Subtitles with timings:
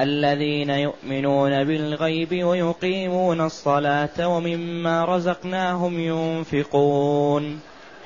[0.00, 7.60] الذين يؤمنون بالغيب ويقيمون الصلاة ومما رزقناهم ينفقون.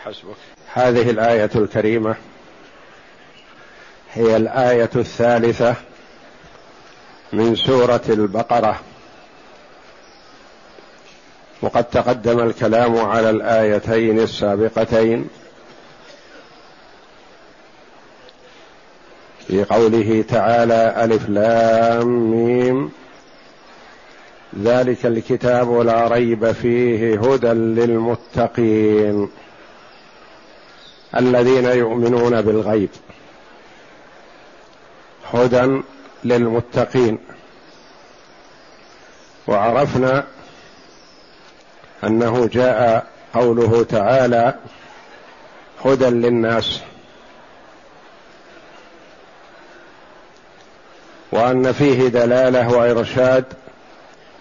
[0.05, 0.37] حسبك.
[0.73, 2.17] هذه الآية الكريمة
[4.13, 5.75] هي الآية الثالثة
[7.33, 8.81] من سورة البقرة.
[11.63, 15.29] وقد تقدم الكلام على الآيتين السابقتين.
[19.47, 22.93] في قوله تعالى ألف لام ميم.
[24.63, 29.29] ذلك الكتاب لا ريب فيه هدى للمتقين
[31.17, 32.91] الذين يؤمنون بالغيب.
[35.33, 35.83] هدى
[36.25, 37.19] للمتقين.
[39.47, 40.25] وعرفنا
[42.05, 44.55] أنه جاء قوله تعالى
[45.85, 46.81] هدى للناس.
[51.33, 53.45] وأن فيه دلالة وإرشاد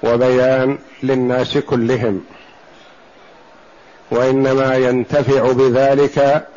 [0.03, 2.23] وبيان للناس كلهم
[4.11, 6.47] وإنما ينتفع بذلك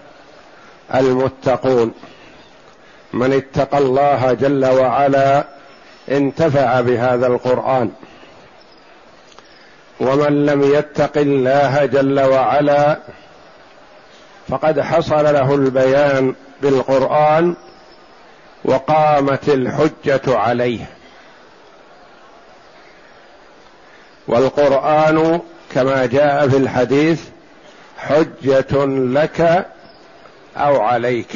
[0.94, 1.92] المتقون.
[3.12, 5.44] من اتقى الله جل وعلا
[6.10, 7.90] انتفع بهذا القرآن.
[10.00, 12.98] ومن لم يتق الله جل وعلا
[14.48, 17.56] فقد حصل له البيان بالقرآن
[18.64, 20.84] وقامت الحجة عليه.
[24.28, 25.40] والقرآن
[25.74, 27.24] كما جاء في الحديث
[27.98, 29.66] حجة لك
[30.56, 31.32] أو عليك.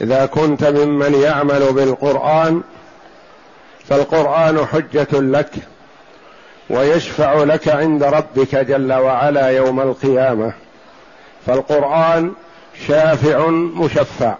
[0.00, 2.62] إذا كنت ممن يعمل بالقرآن
[3.84, 5.50] فالقرآن حجة لك
[6.70, 10.52] ويشفع لك عند ربك جل وعلا يوم القيامة.
[11.46, 12.34] فالقرآن
[12.88, 14.34] شافع مشفع.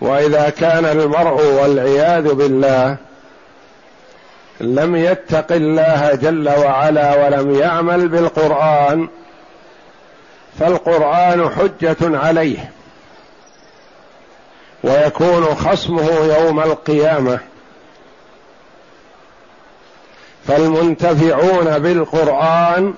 [0.00, 2.96] وإذا كان المرء والعياذ بالله
[4.60, 9.08] لم يتق الله جل وعلا ولم يعمل بالقرآن
[10.60, 12.70] فالقرآن حجة عليه.
[14.84, 17.38] ويكون خصمه يوم القيامة.
[20.48, 22.94] فالمنتفعون بالقرآن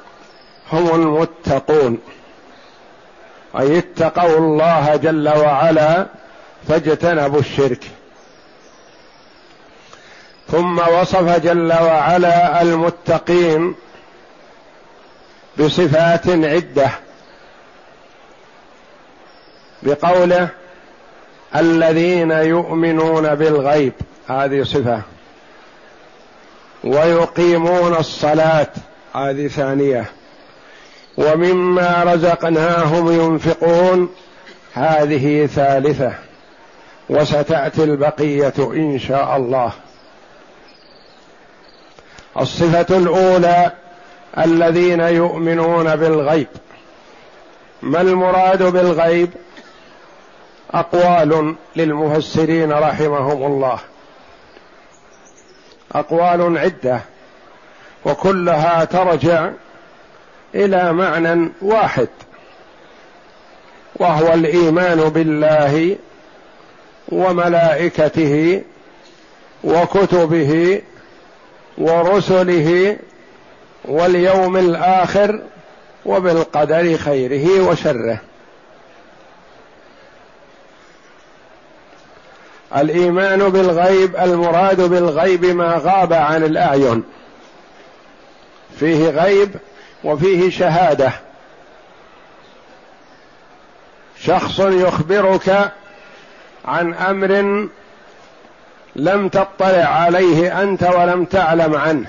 [0.72, 1.98] هم المتقون.
[3.58, 6.06] أي اتقوا الله جل وعلا
[6.68, 7.84] فاجتنبوا الشرك.
[10.50, 13.74] ثم وصف جل وعلا المتقين
[15.58, 16.90] بصفات عدة.
[19.82, 20.48] بقوله
[21.56, 23.92] الذين يؤمنون بالغيب
[24.28, 25.02] هذه صفة.
[26.84, 28.72] ويقيمون الصلاة
[29.14, 30.17] هذه ثانية.
[31.18, 34.14] ومما رزقناهم ينفقون
[34.72, 36.14] هذه ثالثة
[37.10, 39.72] وستأتي البقية إن شاء الله.
[42.40, 43.72] الصفة الأولى
[44.38, 46.48] الذين يؤمنون بالغيب.
[47.82, 49.30] ما المراد بالغيب؟
[50.70, 53.78] أقوال للمفسرين رحمهم الله.
[55.92, 57.00] أقوال عدة
[58.04, 59.50] وكلها ترجع
[60.54, 62.08] إلى معنى واحد
[63.96, 65.96] وهو الإيمان بالله
[67.08, 68.62] وملائكته
[69.64, 70.82] وكتبه
[71.78, 72.96] ورسله
[73.84, 75.40] واليوم الآخر
[76.06, 78.20] وبالقدر خيره وشره.
[82.76, 87.04] الإيمان بالغيب المراد بالغيب ما غاب عن الأعين.
[88.80, 89.50] فيه غيب
[90.04, 91.12] وفيه شهادة.
[94.20, 95.72] شخص يخبرك
[96.64, 97.68] عن أمر
[98.96, 102.06] لم تطلع عليه أنت ولم تعلم عنه.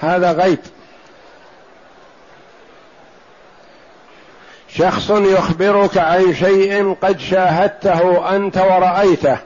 [0.00, 0.58] هذا غيب.
[4.68, 9.38] شخص يخبرك عن شيء قد شاهدته أنت ورأيته.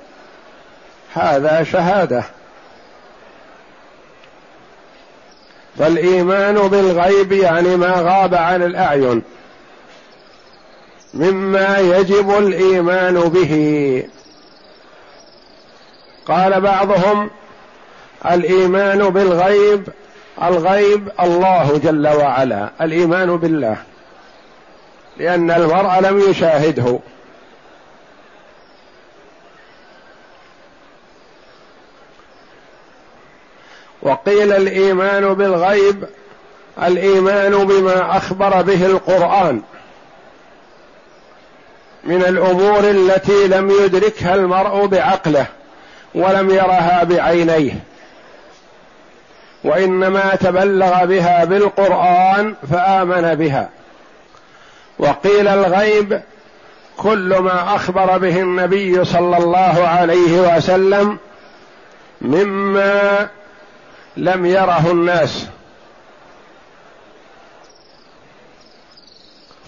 [1.15, 2.25] هذا شهادة.
[5.79, 9.23] فالايمان بالغيب يعني ما غاب عن الأعين
[11.15, 14.05] مما يجب الإيمان به.
[16.27, 17.31] قال بعضهم
[18.33, 19.89] الإيمان بالغيب
[20.43, 23.77] الغيب الله جل وعلا الإيمان بالله
[25.17, 26.99] لأن المرء لم يشاهده.
[34.09, 36.05] وقيل الإيمان بالغيب
[36.83, 39.63] الإيمان بما أخبر به القرآن.
[42.05, 45.47] من الأمور التي لم يدركها المرء بعقله
[46.15, 47.73] ولم يرها بعينيه.
[49.65, 53.69] وإنما تبلغ بها بالقرآن فآمن بها.
[54.99, 56.23] وقيل الغيب
[56.97, 61.19] كل ما أخبر به النبي صلى الله عليه وسلم
[62.21, 63.29] مما
[64.19, 65.47] لم يره الناس.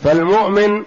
[0.05, 0.85] فالمؤمن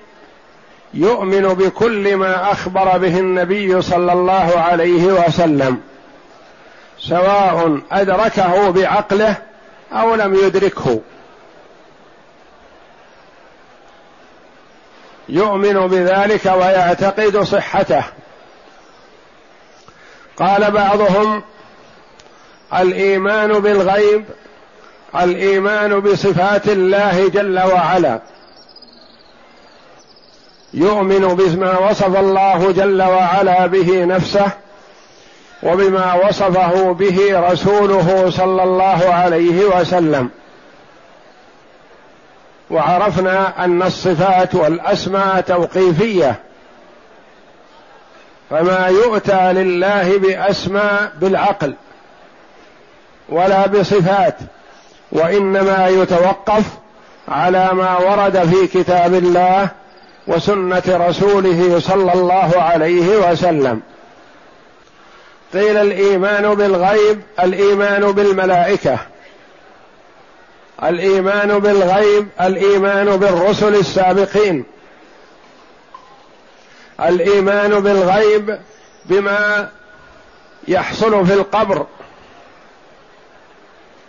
[0.93, 5.81] يؤمن بكل ما أخبر به النبي صلى الله عليه وسلم
[6.99, 9.35] سواء أدركه بعقله
[9.91, 11.01] أو لم يدركه.
[15.29, 18.03] يؤمن بذلك ويعتقد صحته.
[20.37, 21.43] قال بعضهم
[22.81, 24.25] الإيمان بالغيب
[25.15, 28.19] الإيمان بصفات الله جل وعلا.
[30.73, 34.47] يؤمن بما وصف الله جل وعلا به نفسه
[35.63, 40.29] وبما وصفه به رسوله صلى الله عليه وسلم.
[42.71, 46.39] وعرفنا أن الصفات والأسماء توقيفية.
[48.49, 51.75] فما يؤتى لله بأسماء بالعقل.
[53.29, 54.37] ولا بصفات
[55.11, 56.63] وإنما يتوقف
[57.27, 59.69] على ما ورد في كتاب الله
[60.27, 63.81] وسنة رسوله صلى الله عليه وسلم.
[65.53, 68.97] قيل الإيمان بالغيب الإيمان بالملائكة.
[70.83, 74.65] الإيمان بالغيب الإيمان بالرسل السابقين.
[76.99, 78.59] الإيمان بالغيب
[79.05, 79.69] بما
[80.67, 81.85] يحصل في القبر.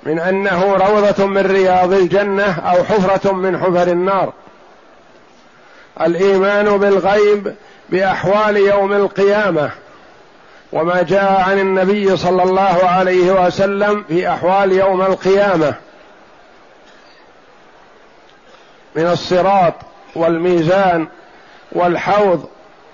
[0.07, 4.33] من أنه روضة من رياض الجنة أو حفرة من حفر النار.
[6.01, 7.55] الإيمان بالغيب
[7.89, 9.71] بأحوال يوم القيامة
[10.73, 15.75] وما جاء عن النبي صلى الله عليه وسلم في أحوال يوم القيامة.
[18.95, 19.75] من الصراط
[20.17, 21.07] والميزان
[21.73, 22.49] والحوض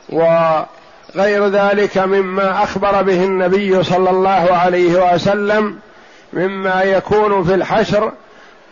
[0.09, 5.79] وغير ذلك مما أخبر به النبي صلى الله عليه وسلم
[6.32, 8.12] مما يكون في الحشر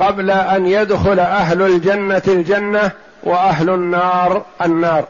[0.00, 2.90] قبل أن يدخل أهل الجنة الجنة
[3.22, 5.04] وأهل النار النار.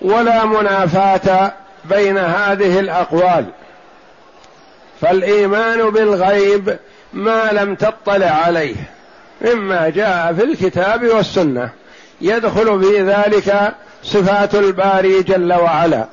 [0.00, 1.52] ولا منافاة
[1.84, 3.44] بين هذه الأقوال.
[5.00, 6.78] فالإيمان بالغيب
[7.12, 8.76] ما لم تطلع عليه
[9.40, 11.70] مما جاء في الكتاب والسنة.
[12.20, 16.06] يدخل في ذلك صفات الباري جل وعلا.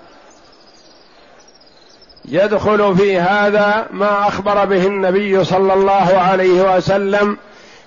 [2.27, 7.37] يدخل في هذا ما أخبر به النبي صلى الله عليه وسلم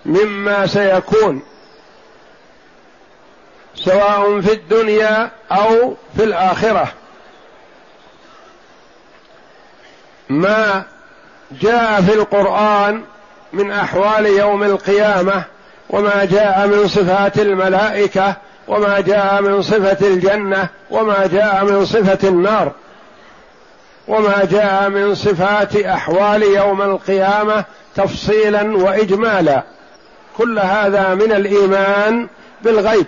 [0.06, 1.42] مما سيكون
[3.74, 6.92] سواء في الدنيا أو في الآخرة.
[10.28, 10.84] ما
[11.52, 13.02] جاء في القرآن
[13.52, 15.44] من أحوال يوم القيامة
[15.90, 18.36] وما جاء من صفات الملائكة
[18.68, 22.72] وما جاء من صفة الجنة وما جاء من صفة النار.
[24.10, 27.64] وما جاء من صفات أحوال يوم القيامة
[27.96, 29.62] تفصيلا واجمالا.
[30.38, 32.28] كل هذا من الإيمان
[32.62, 33.06] بالغيب.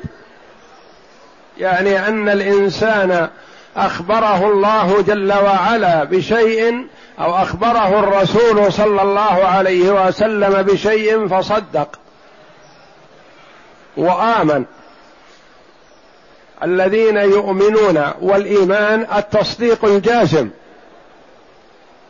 [1.59, 3.29] يعني أن الإنسان
[3.77, 6.87] أخبره الله جل وعلا بشيء
[7.21, 11.99] أو أخبره الرسول صلى الله عليه وسلم بشيء فصدق
[13.97, 14.65] وآمن.
[16.63, 20.51] الذين يؤمنون والإيمان التصديق الجازم.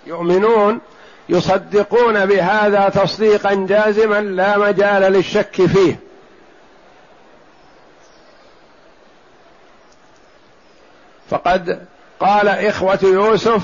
[0.06, 0.80] يؤمنون
[1.28, 6.00] يصدقون بهذا تصديقا جازما لا مجال للشك فيه.
[11.30, 11.86] فقد
[12.20, 13.62] قال إخوة يوسف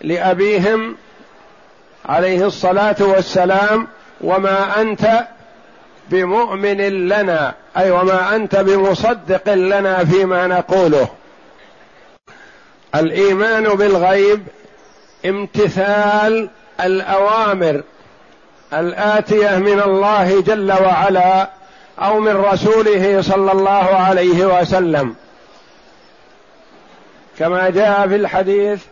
[0.00, 0.96] لأبيهم
[2.06, 3.88] عليه الصلاة والسلام
[4.20, 5.26] وما أنت
[6.10, 11.08] بمؤمن لنا أي وما أنت بمصدق لنا فيما نقوله.
[12.94, 14.46] الإيمان بالغيب
[15.26, 16.48] امتثال
[16.80, 17.82] الأوامر
[18.72, 21.50] الآتية من الله جل وعلا
[21.98, 25.14] أو من رسوله صلى الله عليه وسلم.
[27.38, 28.84] كما جاء في الحديث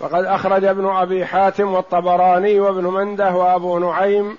[0.00, 4.38] وقد أخرج ابن أبي حاتم والطبراني وابن مندة وأبو نعيم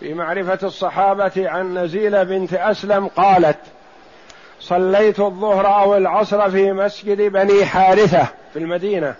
[0.00, 3.58] في معرفة الصحابة عن نزيلة بنت أسلم قالت
[4.60, 9.14] صليت الظهر أو العصر في مسجد بني حارثة في المدينة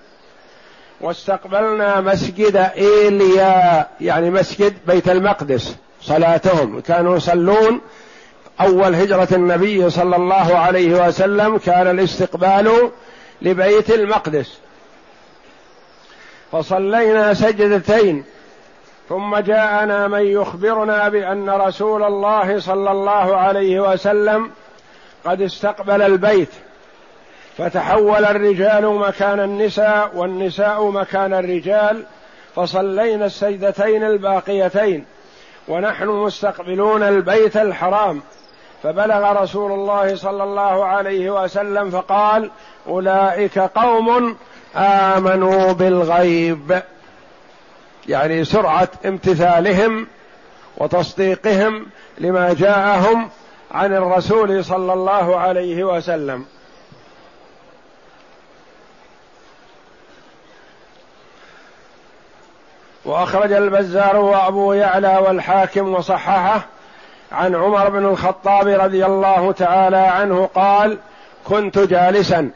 [1.03, 6.81] واستقبلنا مسجد إيليا يعني مسجد بيت المقدس صلاتهم.
[6.81, 7.81] كانوا يصلون.
[8.61, 12.91] أول هجرة النبي صلى الله عليه وسلم كان الاستقبال
[13.43, 14.59] لبيت المقدس.
[16.53, 18.25] فصلينا سجدتين.
[19.09, 24.51] ثم جاءنا من يخبرنا بأن رسول الله صلى الله عليه وسلم
[25.25, 26.49] قد استقبل البيت.
[27.59, 32.05] فتحول الرجال مكان النساء والنساء مكان الرجال
[32.57, 35.05] فصلينا السجدتين الباقيتين
[35.69, 38.23] ونحن مستقبلون البيت الحرام.
[38.83, 42.51] فبلغ رسول الله صلى الله عليه وسلم فقال
[42.89, 44.37] أولئك قوم
[44.77, 46.83] آمنوا بالغيب.
[48.09, 50.07] يعني سرعة امتثالهم
[50.77, 51.87] وتصديقهم
[52.19, 53.29] لما جاءهم
[53.71, 56.45] عن الرسول صلى الله عليه وسلم.
[63.05, 66.67] وأخرج البزار وأبو يعلى والحاكم وصححه
[67.33, 70.99] عن عمر بن الخطاب رضي الله تعالى عنه قال
[71.45, 72.51] كنت جالسا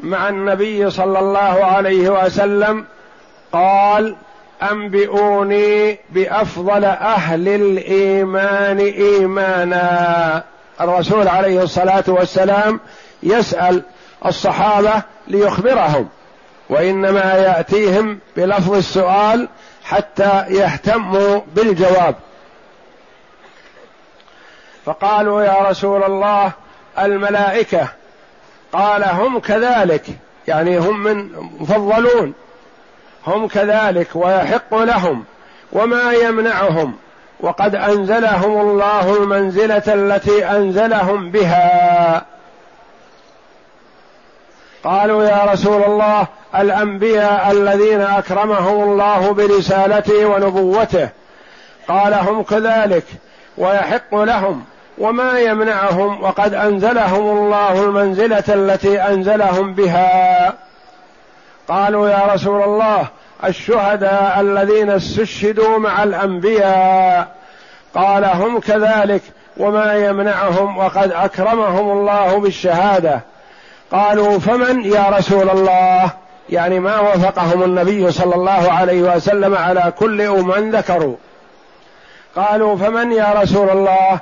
[0.00, 2.84] مع النبي صلى الله عليه وسلم
[3.52, 4.16] قال
[4.70, 10.44] أنبئوني بأفضل أهل الإيمان إيمانا.
[10.80, 12.80] الرسول عليه الصلاة والسلام
[13.22, 13.82] يسأل
[14.26, 16.08] الصحابة ليخبرهم
[16.70, 19.48] وإنما يأتيهم بلفظ السؤال
[19.84, 22.14] حتى يهتموا بالجواب.
[24.84, 26.52] فقالوا يا رسول الله
[26.98, 27.88] الملائكة
[28.72, 30.06] قال هم كذلك
[30.48, 32.34] يعني هم من مفضلون.
[33.26, 35.24] هم كذلك ويحق لهم
[35.72, 36.96] وما يمنعهم.
[37.40, 42.24] وقد أنزلهم الله المنزلة التي أنزلهم بها.
[44.84, 46.26] قالوا يا رسول الله
[46.58, 51.08] الأنبياء الذين أكرمهم الله برسالته ونبوته
[51.88, 53.04] قال هم كذلك
[53.58, 54.64] ويحق لهم
[54.98, 60.54] وما يمنعهم وقد أنزلهم الله المنزلة التي أنزلهم بها.
[61.68, 63.06] قالوا يا رسول الله
[63.44, 67.28] الشهداء الذين استشهدوا مع الأنبياء
[67.94, 69.22] قال هم كذلك
[69.56, 73.20] وما يمنعهم وقد أكرمهم الله بالشهادة.
[73.92, 76.10] قالوا فمن يا رسول الله؟
[76.50, 81.16] يعني ما وفقهم النبي صلى الله عليه وسلم على كل من ذكروا.
[82.36, 84.20] قالوا فمن يا رسول الله؟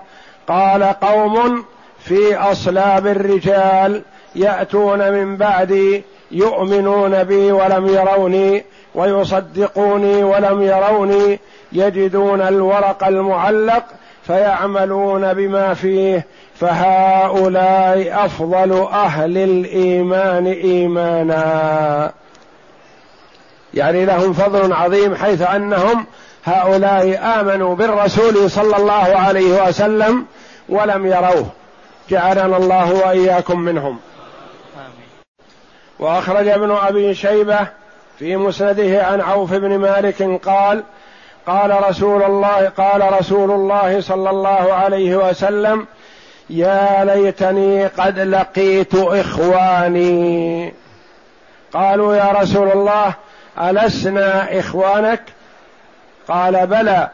[0.48, 1.64] قال قوم
[1.98, 4.02] في أصلاب الرجال
[4.34, 11.40] يأتون من بعدي يؤمنون بي ولم يروني ويصدقوني ولم يروني
[11.72, 13.84] يجدون الورق المعلق
[14.26, 16.26] فيعملون بما فيه
[16.60, 22.12] فهؤلاء أفضل أهل الإيمان إيمانا.
[23.74, 26.06] يعني لهم فضل عظيم حيث أنهم
[26.44, 30.26] هؤلاء آمنوا بالرسول صلى الله عليه وسلم
[30.68, 31.46] ولم يروه.
[32.10, 33.98] جعلنا الله وإياكم منهم.
[35.98, 37.58] وأخرج ابن أبي شيبة
[38.18, 40.82] في مسنده عن عوف بن مالك قال
[41.46, 45.86] قال رسول الله قال رسول الله صلى الله عليه وسلم
[46.50, 50.72] يا ليتني قد لقيت إخواني.
[51.72, 53.14] قالوا يا رسول الله
[53.60, 55.22] ألسنا إخوانك؟
[56.28, 57.08] قال بلى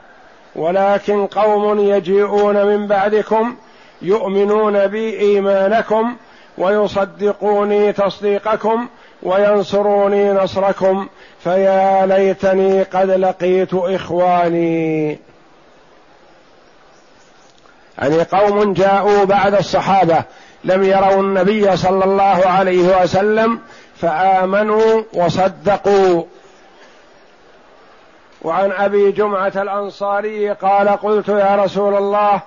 [0.56, 3.56] ولكن قوم يجيئون من بعدكم
[4.02, 6.16] يؤمنون بي ايمانكم
[6.58, 8.88] ويصدقوني تصديقكم
[9.22, 11.08] وينصروني نصركم
[11.44, 15.18] فيا ليتني قد لقيت إخواني.
[17.98, 20.22] يعني قوم جاءوا بعد الصحابة
[20.64, 23.58] لم يروا النبي صلى الله عليه وسلم
[24.00, 26.24] فآمنوا وصدقوا.
[28.42, 32.40] وعن أبي جمعة الأنصاري قال قلت يا رسول الله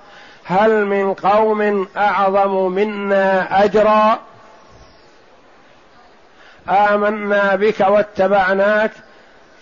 [0.43, 4.19] هل من قوم أعظم منا أجرا؟
[6.69, 8.91] آمنا بك واتبعناك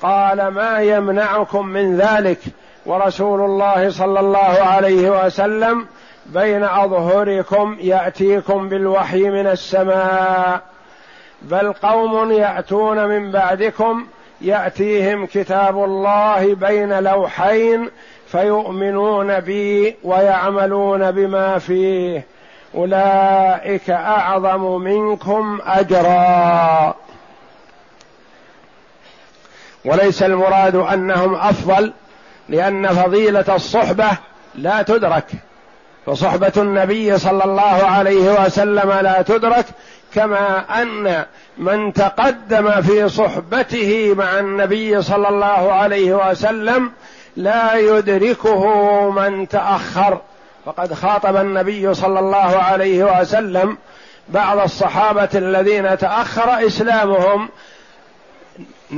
[0.01, 2.39] قال ما يمنعكم من ذلك؟
[2.86, 5.86] ورسول الله صلى الله عليه وسلم
[6.25, 10.62] بين أظهركم يأتيكم بالوحي من السماء
[11.42, 14.06] بل قوم يأتون من بعدكم
[14.42, 17.89] يأتيهم كتاب الله بين لوحين
[18.27, 22.25] فيؤمنون بي ويعملون بما فيه
[22.75, 26.96] أولئك أعظم منكم أجرا.
[29.86, 31.94] وليس المراد أنهم أفضل
[32.50, 34.08] لأن فضيلة الصحبة
[34.56, 35.25] لا تدرك
[36.06, 39.66] فصحبة النبي صلى الله عليه وسلم لا تدرك
[40.14, 41.25] كما أن
[41.58, 46.92] من تقدم في صحبته مع النبي صلى الله عليه وسلم
[47.36, 48.70] لا يدركه
[49.10, 50.22] من تأخر.
[50.66, 53.78] فقد خاطب النبي صلى الله عليه وسلم
[54.30, 57.50] بعض الصحابة الذين تأخر إسلامهم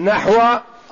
[0.03, 0.41] نحو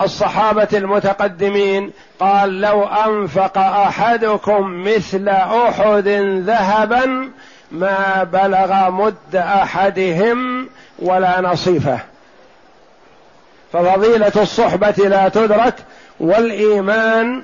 [0.02, 6.08] الصحابة المتقدمين قال لو أنفق أحدكم مثل أحد
[6.46, 7.30] ذهبا
[7.72, 12.00] ما بلغ مد أحدهم ولا نصيفه.
[13.74, 15.76] ففضيلة الصحبة لا تدرك
[16.20, 17.44] والإيمان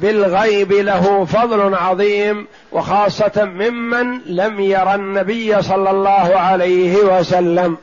[0.00, 7.76] بالغيب له فضل عظيم وخاصة ممن لم ير النبي صلى الله عليه وسلم.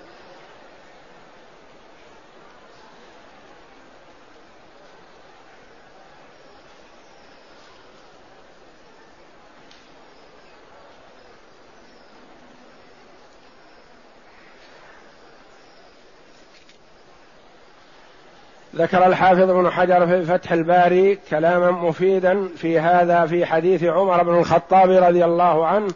[18.84, 24.38] ذكر الحافظ ابن حجر في فتح الباري كلاما مفيدا في هذا في حديث عمر بن
[24.38, 25.94] الخطاب رضي الله عنه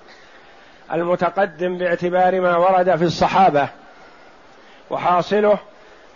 [0.93, 3.69] المتقدم باعتبار ما ورد في الصحابة
[4.89, 5.57] وحاصله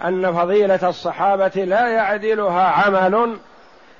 [0.04, 3.38] أن فضيلة الصحابة لا يعدلها عمل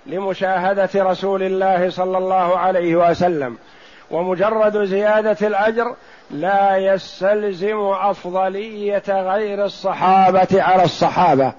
[0.06, 3.58] لمشاهدة رسول الله صلى الله عليه وسلم
[4.12, 5.96] ومجرد زيادة الأجر
[6.32, 11.54] لا يستلزم أفضلية غير الصحابة على الصحابة.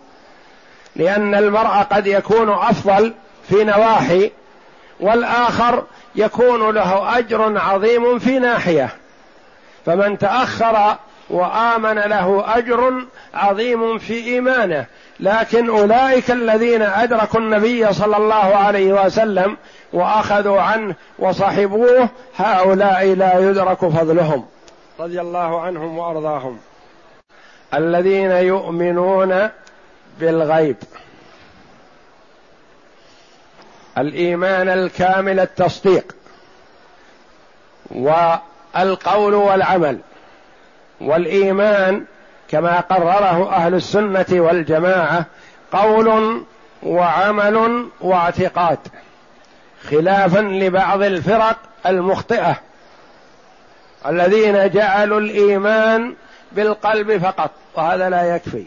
[0.97, 3.13] لأن المرء قد يكون أفضل
[3.49, 4.31] في نواحي
[5.01, 5.85] والآخر
[6.15, 8.89] يكون له أجر عظيم في ناحية.
[9.87, 10.97] فمن تأخر
[11.31, 14.87] وآمن له أجر عظيم في إيمانه.
[15.21, 19.57] لكن أولئك الذين أدركوا النبي صلى الله عليه وسلم
[19.93, 24.47] وأخذوا عنه وصحبوه هؤلاء لا يدرك فضلهم.
[25.01, 26.59] رضي الله عنهم وأرضاهم.
[27.75, 29.49] الذين يؤمنون
[30.21, 30.77] بالغيب.
[33.99, 36.15] الإيمان الكامل التصديق.
[37.91, 39.99] والقول والعمل.
[41.01, 42.05] والإيمان
[42.49, 45.27] كما قرره أهل السنة والجماعة
[45.73, 46.43] قول
[46.83, 48.79] وعمل واعتقاد.
[49.91, 52.57] خلافا لبعض الفرق المخطئة.
[54.07, 56.15] الذين جعلوا الإيمان
[56.53, 57.51] بالقلب فقط.
[57.75, 58.67] وهذا لا يكفي.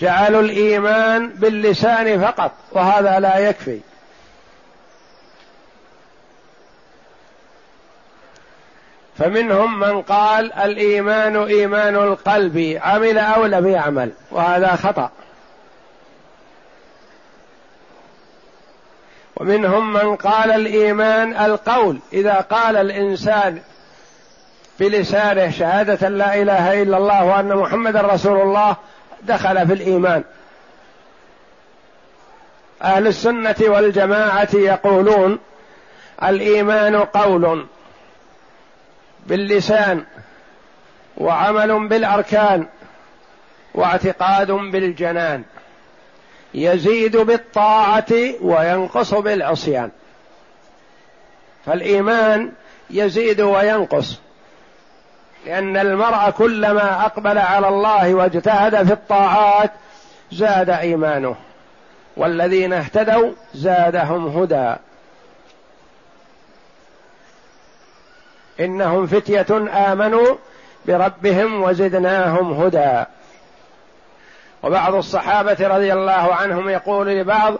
[0.00, 3.80] جعلوا الإيمان باللسان فقط وهذا لا يكفي.
[9.18, 15.10] فمنهم من قال الإيمان إيمان القلب عمل أو لم يعمل وهذا خطأ.
[19.36, 23.60] ومنهم من قال الإيمان القول إذا قال الإنسان
[24.80, 28.76] بلسانه شهادة لا إله إلا الله وأن محمدا رسول الله
[29.24, 30.24] دخل في الإيمان.
[32.82, 35.38] أهل السنة والجماعة يقولون
[36.22, 37.66] الإيمان قول
[39.26, 40.04] باللسان
[41.16, 42.66] وعمل بالأركان
[43.74, 45.42] واعتقاد بالجنان.
[46.54, 49.90] يزيد بالطاعة وينقص بالعصيان.
[51.66, 52.52] فالإيمان
[52.90, 54.18] يزيد وينقص.
[55.46, 59.70] لأن المرء كلما أقبل على الله واجتهد في الطاعات
[60.32, 61.36] زاد إيمانه
[62.16, 64.74] والذين اهتدوا زادهم هدى.
[68.60, 69.46] إنهم فتية
[69.92, 70.36] آمنوا
[70.86, 73.04] بربهم وزدناهم هدى.
[74.62, 77.54] وبعض الصحابة رضي الله عنهم يقول لبعض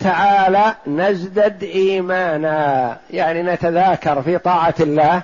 [0.00, 5.22] تعالى نزدد إيمانا يعني نتذاكر في طاعة الله.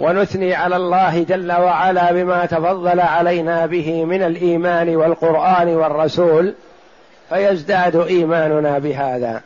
[0.00, 6.54] ونثني على الله جل وعلا بما تفضل علينا به من الإيمان والقرآن والرسول
[7.28, 9.42] فيزداد إيماننا بهذا.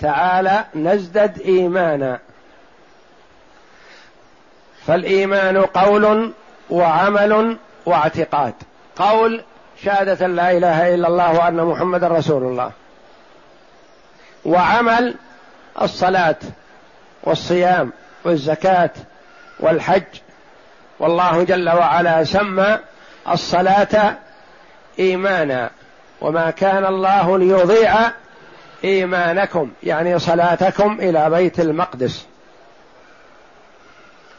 [0.00, 2.18] تعالى نزدد إيمانا.
[4.86, 6.32] فالإيمان قول
[6.70, 8.54] وعمل واعتقاد.
[8.96, 9.44] قول
[9.82, 12.70] شهادة لا إله إلا الله وأن محمدا رسول الله.
[14.44, 15.14] وعمل
[15.82, 16.36] الصلاة.
[17.22, 17.92] والصيام
[18.24, 18.90] والزكاة
[19.60, 20.02] والحج.
[20.98, 22.78] والله جل وعلا سمى
[23.28, 24.16] الصلاة
[24.98, 25.70] إيمانا.
[26.20, 27.94] وما كان الله ليضيع
[28.84, 32.26] إيمانكم يعني صلاتكم إلى بيت المقدس.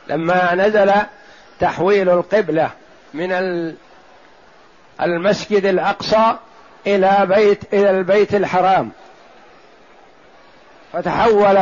[0.08, 0.92] لما نزل
[1.60, 2.70] تحويل القبلة
[3.14, 3.32] من
[5.02, 6.36] المسجد الأقصى
[6.88, 8.92] إلى بيت إلى البيت الحرام
[10.94, 11.60] فتحول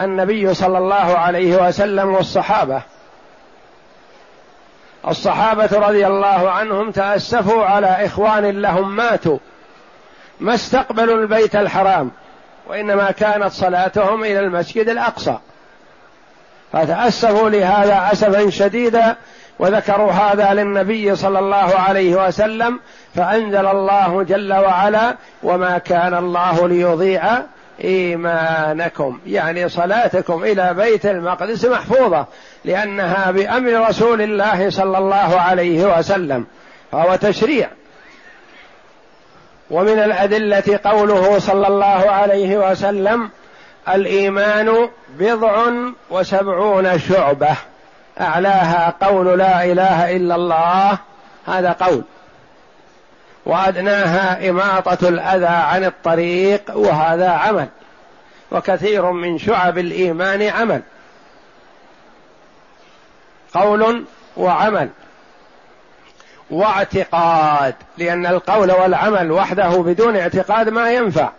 [0.00, 2.82] النبي صلى الله عليه وسلم والصحابة.
[5.08, 9.38] الصحابة رضي الله عنهم تأسفوا على إخوان لهم ماتوا
[10.40, 12.10] ما استقبلوا البيت الحرام
[12.66, 15.38] وإنما كانت صلاتهم إلى المسجد الأقصى.
[16.72, 19.16] فتأسفوا لهذا اسفا شديدا
[19.58, 22.80] وذكروا هذا للنبي صلى الله عليه وسلم
[23.14, 27.22] فأنزل الله جل وعلا وما كان الله ليضيع
[27.84, 32.26] إيمانكم يعني صلاتكم إلى بيت المقدس محفوظة
[32.64, 36.46] لأنها بأمر رسول الله صلى الله عليه وسلم
[36.92, 37.68] فهو تشريع.
[39.70, 43.30] ومن الأدلة قوله صلى الله عليه وسلم
[43.88, 45.72] الإيمان بضع
[46.10, 47.56] وسبعون شعبة
[48.20, 50.98] أعلاها قول لا إله إلا الله
[51.46, 52.02] هذا قول.
[53.46, 57.68] وأدناها إماطة الأذى عن الطريق وهذا عمل.
[58.50, 60.82] وكثير من شعب الإيمان عمل.
[63.54, 64.04] قول
[64.36, 64.88] وعمل.
[66.50, 71.30] واعتقاد لأن القول والعمل وحده بدون اعتقاد ما ينفع.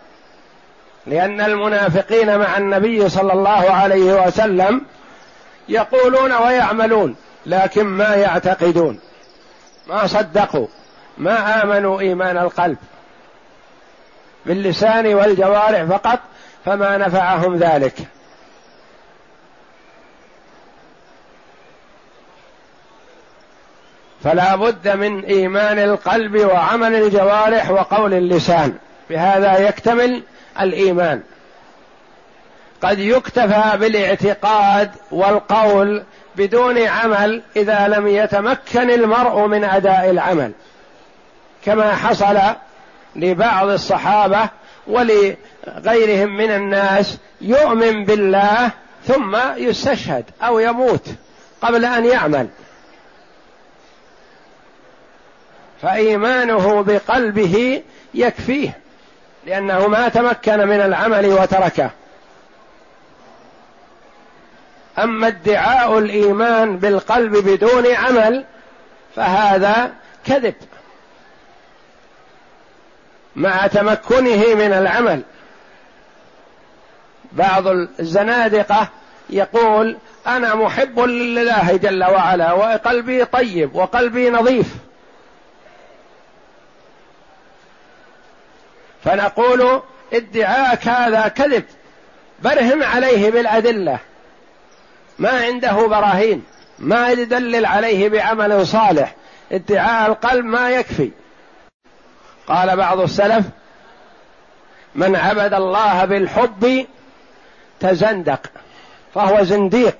[1.06, 4.80] لأن المنافقين مع النبي صلى الله عليه وسلم
[5.68, 9.00] يقولون ويعملون لكن ما يعتقدون.
[9.86, 10.66] ما صدقوا.
[11.18, 12.76] ما آمنوا إيمان القلب
[14.46, 16.18] باللسان والجوارح فقط
[16.64, 17.94] فما نفعهم ذلك.
[24.24, 28.74] فلا بد من إيمان القلب وعمل الجوارح وقول اللسان
[29.10, 30.22] بهذا يكتمل
[30.60, 31.22] الإيمان.
[32.82, 36.04] قد يكتفى بالاعتقاد والقول
[36.36, 40.52] بدون عمل إذا لم يتمكن المرء من أداء العمل.
[41.64, 42.38] كما حصل
[43.16, 44.48] لبعض الصحابة
[44.86, 48.70] ولغيرهم من الناس يؤمن بالله
[49.06, 51.08] ثم يستشهد أو يموت
[51.62, 52.48] قبل أن يعمل.
[55.82, 57.82] فإيمانه بقلبه
[58.14, 58.78] يكفيه
[59.46, 61.90] لأنه ما تمكن من العمل وتركه.
[64.98, 68.44] أما ادعاء الإيمان بالقلب بدون عمل
[69.16, 69.92] فهذا
[70.26, 70.54] كذب.
[73.36, 75.22] مع تمكنه من العمل.
[77.32, 77.66] بعض
[78.00, 78.88] الزنادقة
[79.30, 84.74] يقول أنا محب لله جل وعلا وقلبي طيب وقلبي نظيف.
[89.04, 91.64] فنقول ادعاءك هذا كذب
[92.42, 93.98] برهم عليه بالأدلة.
[95.18, 96.44] ما عنده براهين
[96.78, 99.14] ما يدلل عليه بعمل صالح.
[99.52, 101.10] ادعاء القلب ما يكفي.
[102.48, 103.44] قال بعض السلف
[104.94, 106.86] من عبد الله بالحب
[107.80, 108.40] تزندق
[109.14, 109.96] فهو زنديق.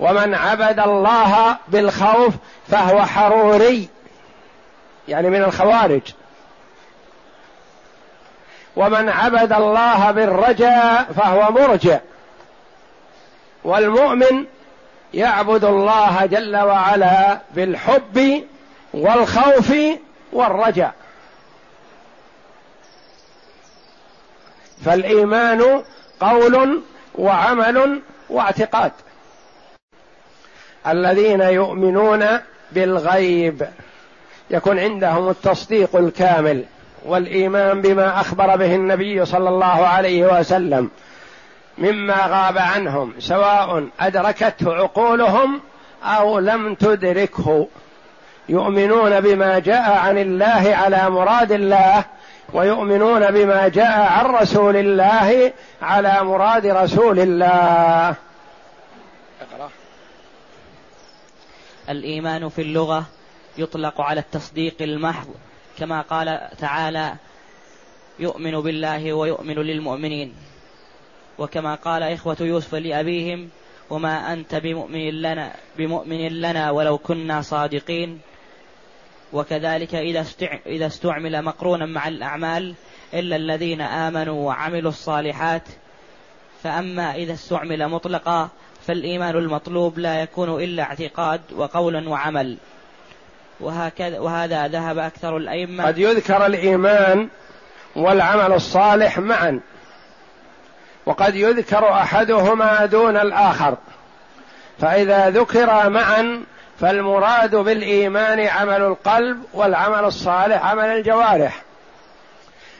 [0.00, 2.34] ومن عبد الله بالخوف
[2.68, 3.88] فهو حروري
[5.08, 6.02] يعني من الخوارج.
[8.76, 11.98] ومن عبد الله بالرجاء فهو مرجع.
[13.64, 14.44] والمؤمن
[15.14, 18.44] يعبد الله جل وعلا بالحب
[18.94, 19.72] والخوف
[20.32, 20.94] والرجاء.
[24.84, 25.82] فالإيمان
[26.20, 26.82] قول
[27.14, 28.92] وعمل واعتقاد.
[30.86, 32.26] الذين يؤمنون
[32.72, 33.68] بالغيب
[34.50, 36.64] يكون عندهم التصديق الكامل
[37.04, 40.90] والإيمان بما أخبر به النبي صلى الله عليه وسلم
[41.78, 45.60] مما غاب عنهم سواء أدركته عقولهم
[46.04, 47.68] أو لم تدركه.
[48.48, 52.04] يؤمنون بما جاء عن الله على مراد الله
[52.52, 58.16] ويؤمنون بما جاء عن رسول الله على مراد رسول الله.
[59.40, 59.70] اقرأ.
[61.88, 63.04] الإيمان في اللغة
[63.58, 65.26] يطلق على التصديق المحض
[65.78, 67.14] كما قال تعالى
[68.18, 70.34] يؤمن بالله ويؤمن للمؤمنين.
[71.38, 73.48] وكما قال إخوة يوسف لأبيهم
[73.90, 78.20] وما أنت بمؤمن لنا بمؤمن لنا ولو كنا صادقين.
[79.32, 80.24] وكذلك إذا
[80.66, 82.74] إذا استعمل مقرونا مع الأعمال
[83.14, 85.62] إلا الذين آمنوا وعملوا الصالحات.
[86.62, 88.48] فأما إذا استعمل مطلقا
[88.86, 92.56] فالإيمان المطلوب لا يكون إلا اعتقاد وقول وعمل.
[93.60, 95.86] وهكذا وهذا ذهب أكثر الأئمة.
[95.86, 97.28] قد يذكر الإيمان
[97.96, 99.60] والعمل الصالح معا.
[101.06, 103.76] وقد يذكر أحدهما دون الآخر.
[104.78, 106.44] فإذا ذكر معا
[106.80, 111.62] فالمراد بالإيمان عمل القلب والعمل الصالح عمل الجوارح.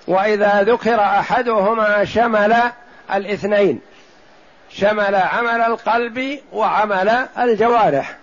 [0.07, 2.57] وإذا ذكر أحدهما شمل
[3.15, 3.81] الاثنين
[4.71, 8.17] شمل عمل القلب وعمل الجوارح.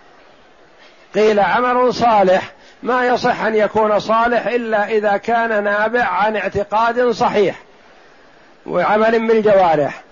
[1.14, 7.54] قيل عمل صالح ما يصح أن يكون صالح إلا إذا كان نابع عن اعتقاد صحيح
[8.66, 10.02] وعمل بالجوارح.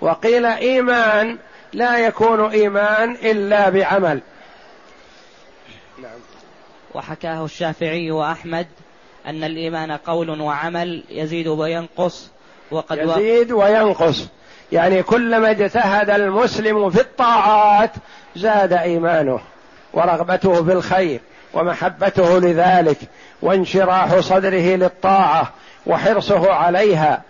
[0.00, 1.38] وقيل إيمان
[1.72, 4.20] لا يكون إيمان إلا بعمل.
[6.96, 8.66] وحكاه الشافعي وأحمد
[9.26, 12.30] أن الإيمان قول وعمل يزيد وينقص
[12.70, 14.28] وقد يزيد وينقص.
[14.72, 17.90] يعني كلما اجتهد المسلم في الطاعات
[18.36, 19.40] زاد إيمانه
[19.92, 21.20] ورغبته في الخير
[21.54, 22.98] ومحبته لذلك
[23.42, 25.52] وانشراح صدره للطاعة
[25.86, 27.22] وحرصه عليها.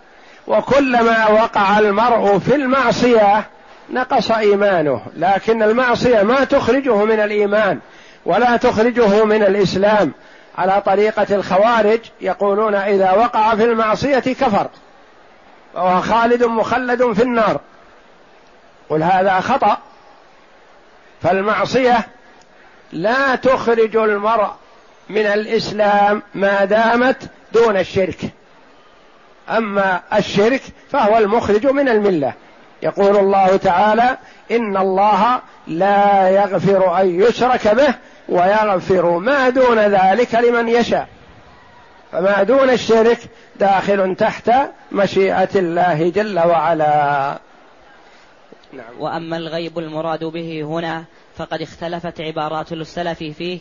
[0.47, 3.45] وكلما وقع المرء في المعصية
[3.89, 7.79] نقص إيمانه لكن المعصية ما تخرجه من الإيمان.
[8.27, 10.13] ولا تخرجه من الإسلام.
[10.57, 14.67] على طريقة الخوارج يقولون إذا وقع في المعصية كفر.
[15.73, 17.59] وهو خالد مخلد في النار.
[18.89, 19.77] قل هذا خطأ.
[21.21, 22.07] فالمعصية
[22.91, 24.49] لا تخرج المرء
[25.09, 28.19] من الإسلام ما دامت دون الشرك.
[29.49, 30.61] أما الشرك
[30.91, 32.33] فهو المخرج من الملة.
[32.81, 34.17] يقول الله تعالى
[34.51, 37.93] إن الله لا يغفر أن يشرك به
[38.29, 41.07] ويغفر ما دون ذلك لمن يشاء.
[42.11, 43.19] فما دون الشرك
[43.59, 44.51] داخل تحت
[44.91, 47.39] مشيئة الله جل وعلا.
[48.73, 48.99] نعم.
[48.99, 51.03] وأما الغيب المراد به هنا
[51.37, 53.59] فقد اختلفت عبارات السلف فيه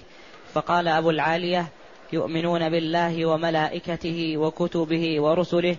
[0.54, 1.66] فقال أبو العالية
[2.12, 5.76] يؤمنون بالله وملائكته وكتبه ورسله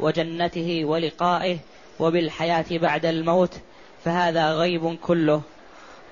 [0.00, 1.58] وجنته ولقائه
[2.00, 3.54] وبالحياة بعد الموت
[4.04, 5.42] فهذا غيب كله.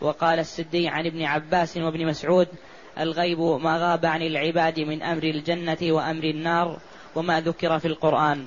[0.00, 2.48] وقال السدي عن ابن عباس وابن مسعود
[3.00, 6.78] الغيب ما غاب عن العباد من أمر الجنة وأمر النار
[7.14, 8.46] وما ذكر في القرآن.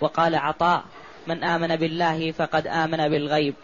[0.00, 0.84] وقال عطاء
[1.26, 3.54] من آمن بالله فقد آمن بالغيب.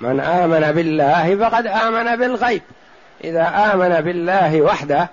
[0.00, 2.62] من آمن بالله فقد آمن بالغيب.
[3.24, 5.10] إذا آمن بالله وحده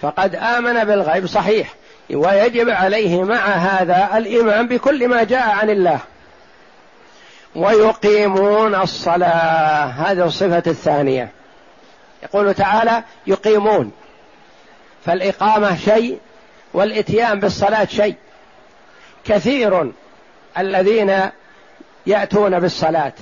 [0.00, 1.74] فقد آمن بالغيب صحيح.
[2.10, 6.00] ويجب عليه مع هذا الإيمان بكل ما جاء عن الله.
[7.54, 9.84] ويقيمون الصلاة.
[9.86, 11.32] هذه الصفة الثانية.
[12.22, 13.92] يقول تعالى يقيمون.
[15.04, 16.18] فالإقامة شيء
[16.74, 18.14] والإتيان بالصلاة شيء.
[19.24, 19.92] كثير
[20.58, 21.20] الذين
[22.06, 23.12] يأتون بالصلاة.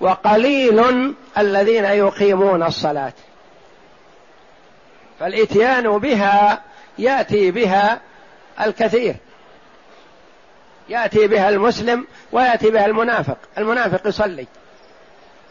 [0.00, 3.12] وقليل الذين يقيمون الصلاة.
[5.20, 6.62] فالإتيان بها
[6.98, 8.00] يأتي بها
[8.60, 9.16] الكثير.
[10.88, 13.36] يأتي بها المسلم ويأتي بها المنافق.
[13.58, 14.46] المنافق يصلي.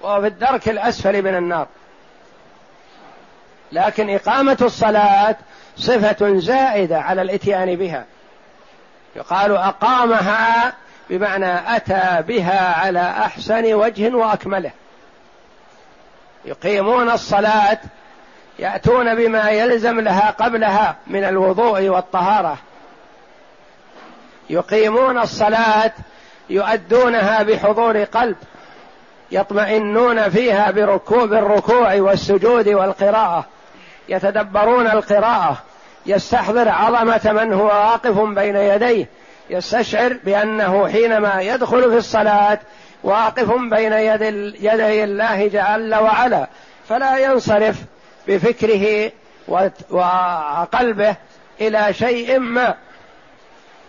[0.02, 1.68] وهو في الدرك الأسفل من النار.
[3.72, 5.36] لكن إقامة الصلاة
[5.78, 8.06] صفة زائدة على الإتيان بها.
[9.16, 10.74] يقال أقامها
[11.10, 14.72] بمعنى أتى بها على أحسن وجه وأكمله.
[16.46, 17.80] يقيمون الصلاة
[18.60, 22.58] يأتون بما يلزم لها قبلها من الوضوء والطهارة.
[24.50, 25.92] يقيمون الصلاة
[26.50, 28.36] يؤدونها بحضور قلب
[29.32, 33.46] يطمئنون فيها بركوب الركوع والسجود والقراءة
[34.10, 35.58] يتدبرون القراءة
[36.06, 39.08] يستحضر عظمة من هو واقف بين يديه
[39.50, 42.60] يستشعر بأنه حينما يدخل في الصلاة
[43.04, 44.22] واقف بين يد
[44.62, 46.48] يدي الله جل وعلا
[46.90, 47.76] فلا ينصرف
[48.28, 49.12] بفكره
[49.90, 51.16] وقلبه
[51.62, 52.76] إلى شيء ما.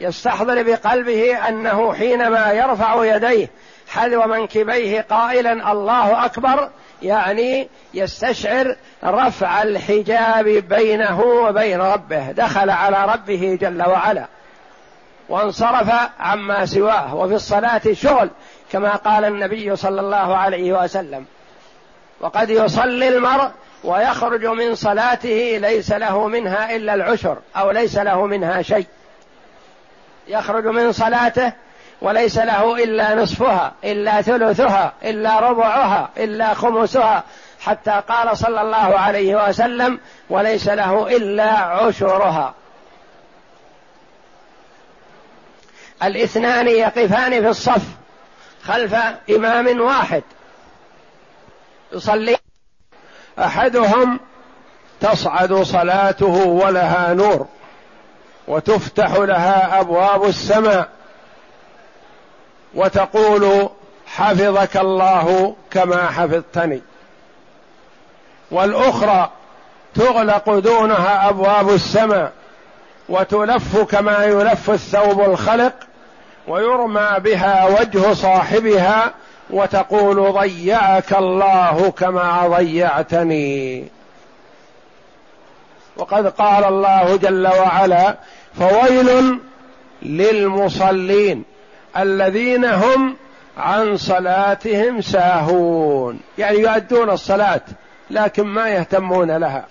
[0.00, 3.50] يستحضر بقلبه أنه حينما يرفع يديه
[3.88, 6.70] حذو منكبيه قائلا الله أكبر
[7.02, 14.26] يعني يستشعر رفع الحجاب بينه وبين ربه دخل على ربه جل وعلا
[15.28, 18.30] وانصرف عما سواه وفي الصلاة شغل
[18.72, 21.24] كما قال النبي صلى الله عليه وسلم
[22.20, 23.50] وقد يصلي المرء
[23.84, 28.86] ويخرج من صلاته ليس له منها إلا العشر أو ليس له منها شيء.
[30.28, 31.52] يخرج من صلاته
[32.02, 37.24] وليس له إلا نصفها إلا ثلثها إلا ربعها إلا خمسها.
[37.60, 42.54] حتى قال صلى الله عليه وسلم وليس له إلا عشرها.
[46.02, 47.82] الاثنان يقفان في الصف
[48.62, 48.94] خلف
[49.30, 50.22] إمام واحد.
[51.92, 52.36] يصلي.
[53.38, 54.20] أحدهم
[55.00, 57.46] تصعد صلاته ولها نور.
[58.48, 60.88] وتفتح لها أبواب السماء
[62.74, 63.68] وتقول
[64.06, 66.82] حفظك الله كما حفظتني.
[68.50, 69.30] والأخرى
[69.94, 72.32] تغلق دونها أبواب السماء
[73.08, 75.74] وتلف كما يلف الثوب الخلق
[76.48, 79.14] ويرمى بها وجه صاحبها
[79.50, 83.88] وتقول ضيعك الله كما ضيعتني.
[85.98, 88.16] وقد قال الله جل وعلا
[88.58, 89.38] فويل
[90.02, 91.44] للمصلين
[91.96, 93.16] الذين هم
[93.58, 96.20] عن صلاتهم ساهون.
[96.38, 97.60] يعني يؤدون الصلاة
[98.10, 99.64] لكن ما يهتمون لها.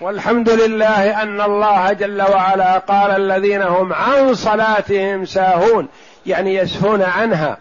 [0.00, 5.88] والحمد لله أن الله جل وعلا قال الذين هم عن صلاتهم ساهون
[6.26, 7.56] يعني يسهون عنها.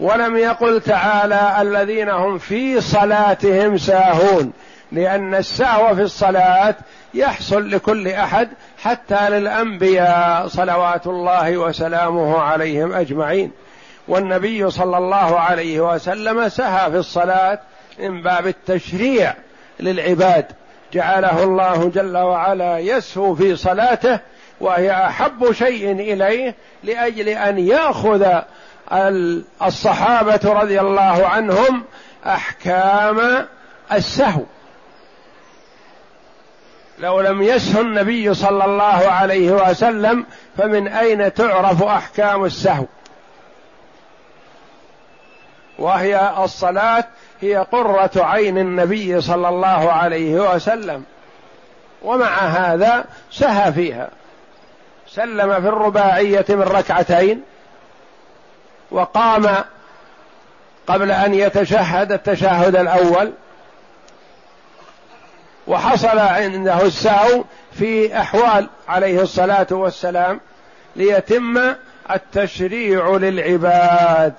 [0.00, 4.52] ولم يقل تعالى الذين هم في صلاتهم ساهون.
[4.92, 6.74] لأن السهو في الصلاة
[7.14, 8.48] يحصل لكل أحد
[8.82, 13.50] حتى للأنبياء صلوات الله وسلامه عليهم أجمعين.
[14.08, 17.60] والنبي صلى الله عليه وسلم سهى في الصلاة
[17.98, 19.34] من باب التشريع
[19.80, 20.46] للعباد.
[20.92, 24.18] جعله الله جل وعلا يسهو في صلاته
[24.60, 28.26] وهي أحب شيء إليه لأجل أن يأخذ
[29.62, 31.84] الصحابة رضي الله عنهم
[32.26, 33.46] أحكام
[33.92, 34.42] السهو.
[36.98, 40.26] لو لم يسهو النبي صلى الله عليه وسلم
[40.58, 42.84] فمن أين تعرف أحكام السهو؟
[45.78, 47.04] وهي الصلاة
[47.40, 51.04] هي قرة عين النبي صلى الله عليه وسلم.
[52.02, 54.10] ومع هذا سهى فيها.
[55.08, 57.42] سلم في الرباعية من ركعتين
[58.90, 59.64] وقام
[60.86, 63.32] قبل أن يتشهد التشهد الأول
[65.66, 70.40] وحصل عنده السهو في أحوال عليه الصلاة والسلام
[70.96, 71.74] ليتم
[72.10, 74.34] التشريع للعباد.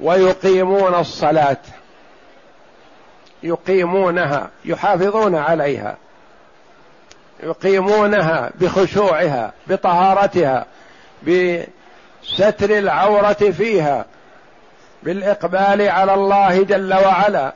[0.00, 1.56] ويقيمون الصلاة.
[3.42, 5.96] يقيمونها يحافظون عليها.
[7.42, 10.66] يقيمونها بخشوعها بطهارتها
[11.22, 14.04] بستر العورة فيها
[15.02, 17.52] بالإقبال على الله جل وعلا.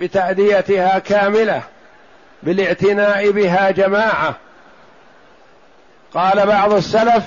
[0.00, 1.62] بتأديتها كاملة
[2.42, 4.34] بالاعتناء بها جماعة.
[6.14, 7.24] قال بعض السلف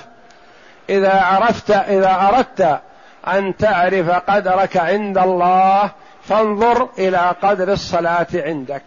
[0.90, 2.80] إذا عرفت إذا أردت
[3.26, 5.90] أن تعرف قدرك عند الله
[6.28, 8.82] فانظر إلى قدر الصلاة عندك.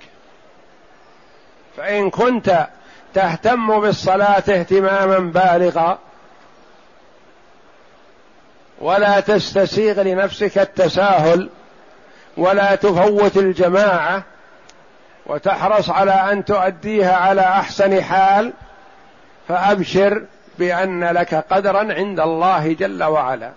[1.77, 2.67] فإن كنت
[3.13, 5.97] تهتم بالصلاة اهتماما بالغا
[8.81, 11.49] ولا تستسيغ لنفسك التساهل
[12.37, 14.23] ولا تفوت الجماعة
[15.25, 18.53] وتحرص على أن تؤديها على أحسن حال
[19.47, 20.23] فأبشر
[20.59, 23.51] بأن لك قدرا عند الله جل وعلا.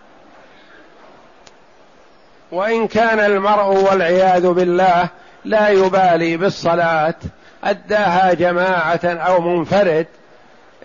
[2.52, 5.08] وإن كان المرء والعياذ بالله
[5.44, 7.14] لا يبالي بالصلاة
[7.64, 10.06] أداها جماعة أو منفرد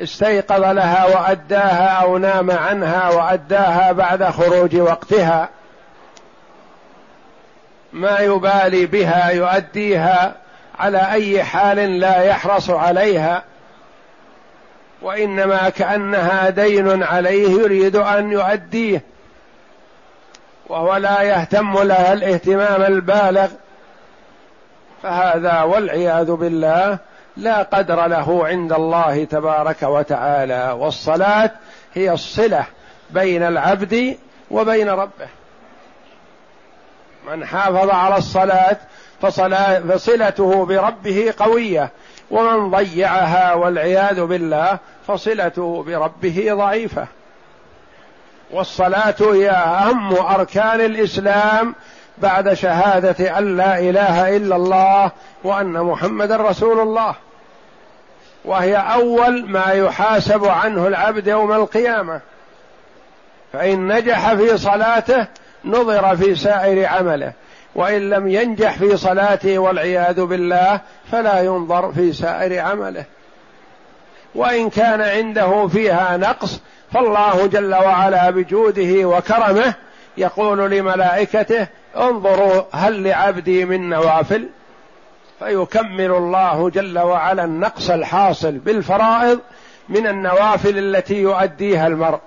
[0.04, 5.50] استيقظ لها وأداها أو نام عنها وأداها بعد خروج وقتها
[7.94, 10.36] ما يبالي بها يؤديها
[10.80, 13.44] على أي حال لا يحرص عليها
[15.02, 19.04] وإنما كأنها دين عليه يريد أن يؤديه
[20.68, 23.48] وهو لا يهتم لها الاهتمام البالغ.
[25.04, 26.98] فهذا والعياذ بالله
[27.38, 31.52] لا قدر له عند الله تبارك وتعالى والصلاة
[31.94, 32.66] هي الصلة
[33.10, 34.18] بين العبد
[34.52, 35.41] وبين ربه.
[37.28, 38.78] من حافظ على الصلاة
[39.22, 41.90] فصلته بربه قوية
[42.32, 47.08] ومن ضيعها والعياذ بالله فصلته بربه ضعيفة.
[48.52, 51.76] والصلاة هي أهم أركان الإسلام
[52.18, 55.12] بعد شهادة أن لا إله إلا الله
[55.44, 57.16] وأن محمدا رسول الله.
[58.46, 62.22] وهي أول ما يحاسب عنه العبد يوم القيامة.
[63.54, 65.28] فإن نجح في صلاته
[65.66, 67.34] نظر في سائر عمله
[67.76, 70.80] وإن لم ينجح في صلاته والعياذ بالله
[71.12, 73.06] فلا ينظر في سائر عمله.
[74.36, 79.74] وإن كان عنده فيها نقص فالله جل وعلا بجوده وكرمه
[80.18, 84.50] يقول لملائكته انظروا هل لعبدي من نوافل؟
[85.40, 89.40] فيكمل الله جل وعلا النقص الحاصل بالفرائض
[89.90, 92.20] من النوافل التي يؤديها المرء.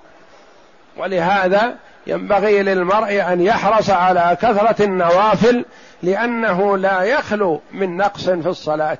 [0.97, 1.75] ولهذا
[2.07, 5.65] ينبغي للمرء أن يحرص على كثرة النوافل
[6.03, 8.97] لأنه لا يخلو من نقص في الصلاة.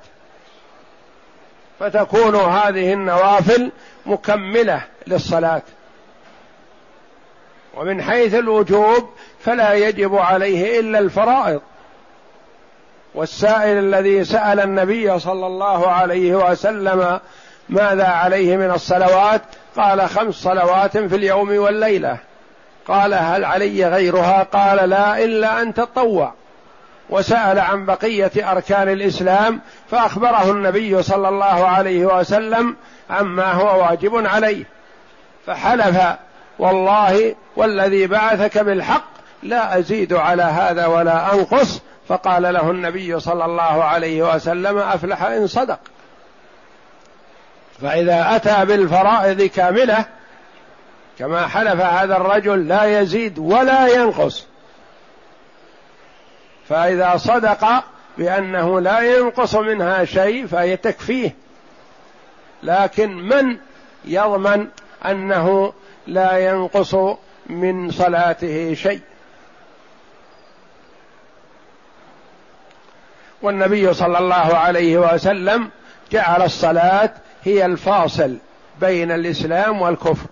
[1.80, 3.72] فتكون هذه النوافل
[4.06, 5.62] مكملة للصلاة.
[7.74, 11.60] ومن حيث الوجوب فلا يجب عليه إلا الفرائض.
[13.14, 17.20] والسائل الذي سأل النبي صلى الله عليه وسلم
[17.68, 19.42] ماذا عليه من الصلوات
[19.76, 22.18] قال خمس صلوات في اليوم والليلة.
[22.88, 26.32] قال هل علي غيرها؟ قال لا إلا أن تطوع.
[27.10, 29.60] وسأل عن بقية أركان الإسلام
[29.90, 32.76] فأخبره النبي صلى الله عليه وسلم
[33.10, 34.64] عما هو واجب عليه.
[35.46, 35.98] فحلف
[36.58, 39.04] والله والذي بعثك بالحق
[39.42, 41.80] لا أزيد على هذا ولا أنقص.
[42.08, 45.78] فقال له النبي صلى الله عليه وسلم أفلح إن صدق.
[47.82, 50.04] فإذا أتى بالفرائض كاملة
[51.18, 54.46] كما حلف هذا الرجل لا يزيد ولا ينقص.
[56.68, 57.84] فإذا صدق
[58.18, 61.34] بأنه لا ينقص منها شيء فهي تكفيه.
[62.62, 63.56] لكن من
[64.04, 64.66] يضمن
[65.06, 65.72] أنه
[66.06, 66.94] لا ينقص
[67.46, 69.00] من صلاته شيء؟
[73.42, 75.70] والنبي صلى الله عليه وسلم
[76.12, 77.10] جعل الصلاة
[77.44, 78.36] هي الفاصل
[78.80, 80.26] بين الإسلام والكفر.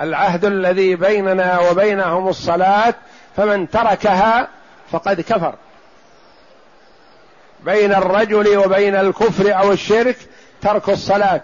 [0.00, 2.94] العهد الذي بيننا وبينهم الصلاة
[3.36, 4.48] فمن تركها
[4.92, 5.54] فقد كفر.
[7.64, 10.16] بين الرجل وبين الكفر أو الشرك
[10.62, 11.40] ترك الصلاة.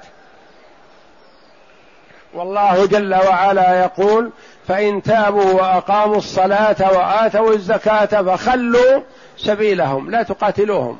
[2.34, 4.30] والله جل وعلا يقول
[4.68, 9.02] فإن تابوا وأقاموا الصلاة وآتوا الزكاة فخلوا
[9.36, 10.98] سبيلهم لا تقاتلوهم.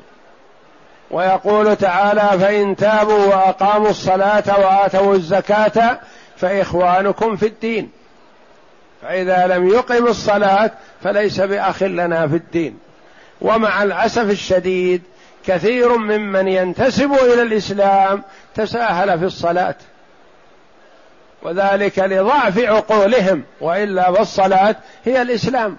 [1.11, 5.99] ويقول تعالى فإن تابوا وأقاموا الصلاة وآتوا الزكاة
[6.43, 7.91] فإخوانكم في الدين.
[9.01, 10.71] فإذا لم يقم الصلاة
[11.03, 12.79] فليس بأخ لنا في الدين.
[13.41, 15.01] ومع الاسف الشديد
[15.45, 18.23] كثير ممن ينتسب إلى الإسلام
[18.55, 19.75] تساهل في الصلاة.
[21.41, 24.75] وذلك لضعف عقولهم وإلا فالصلاة
[25.05, 25.77] هي الإسلام.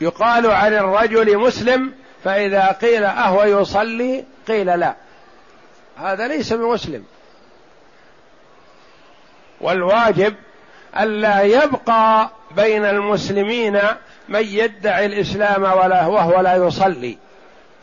[0.00, 4.94] يقال عن الرجل مسلم فإذا قيل أهو يصلي قيل لا.
[5.96, 7.04] هذا ليس بمسلم.
[9.60, 10.34] والواجب
[11.00, 13.80] ألا يبقى بين المسلمين
[14.28, 17.18] من يدعي الإسلام ولا وهو لا يصلي.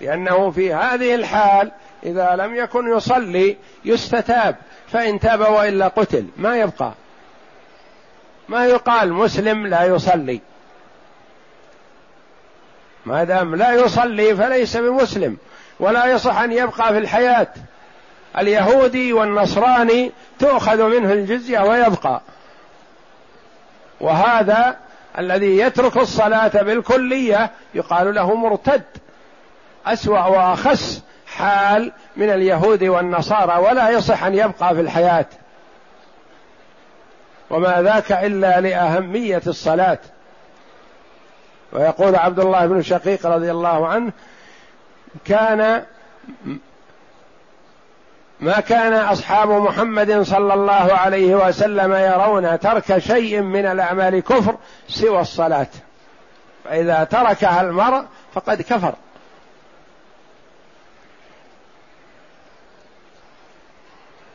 [0.01, 1.71] لأنه في هذه الحال
[2.03, 4.55] إذا لم يكن يصلي يستتاب
[4.91, 6.27] فإن تاب وإلا قتل.
[6.37, 6.93] ما يبقى.
[8.49, 10.41] ما يقال مسلم لا يصلي.
[13.07, 15.37] ما دام لا يصلي فليس بمسلم
[15.79, 17.47] ولا يصح أن يبقى في الحياة.
[18.37, 22.21] اليهودي والنصراني تؤخذ منه الجزية ويبقى.
[24.01, 24.77] وهذا
[25.17, 28.83] الذي يترك الصلاة بالكلية يقال له مرتد
[29.85, 35.25] أسوأ وأخس حال من اليهود والنصارى ولا يصح أن يبقى في الحياة.
[37.49, 39.99] وما ذاك إلا لأهمية الصلاة.
[41.71, 44.11] ويقول عبد الله بن شقيق رضي الله عنه
[45.25, 45.83] كان
[48.39, 54.55] ما كان أصحاب محمد صلى الله عليه وسلم يرون ترك شيء من الأعمال كفر
[54.87, 55.67] سوى الصلاة.
[56.63, 58.03] فإذا تركها المرء
[58.33, 58.93] فقد كفر.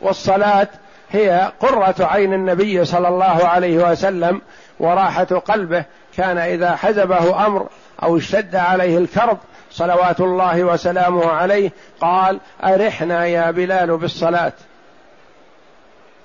[0.00, 0.68] والصلاة
[1.12, 4.40] هي قرة عين النبي صلى الله عليه وسلم
[4.80, 5.84] وراحة قلبه.
[6.16, 7.68] كان إذا حزبه أمر
[8.02, 9.38] أو اشتد عليه الكرب
[9.70, 14.52] صلوات الله وسلامه عليه قال أرحنا يا بلال بالصلاة.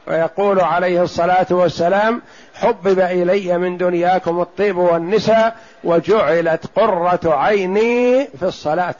[0.07, 2.21] ويقول عليه الصلاة والسلام
[2.55, 8.95] حبب إلي من دنياكم الطيب والنساء وجعلت قرة عيني في الصلاة.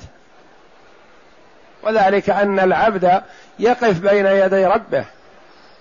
[1.83, 3.21] وذلك أن العبد
[3.59, 5.05] يقف بين يدي ربه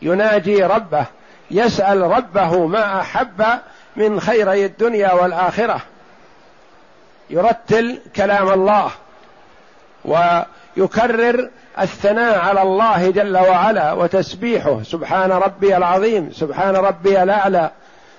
[0.03, 1.07] يناجي ربه
[1.51, 3.45] يسأل ربه ما أحب
[3.97, 5.81] من خيري الدنيا والآخرة.
[7.31, 8.91] يرتل كلام الله
[10.05, 14.83] ويكرر الثناء على الله جل وعلا وتسبيحه.
[14.83, 17.71] سبحان ربي العظيم سبحان ربي الأعلى.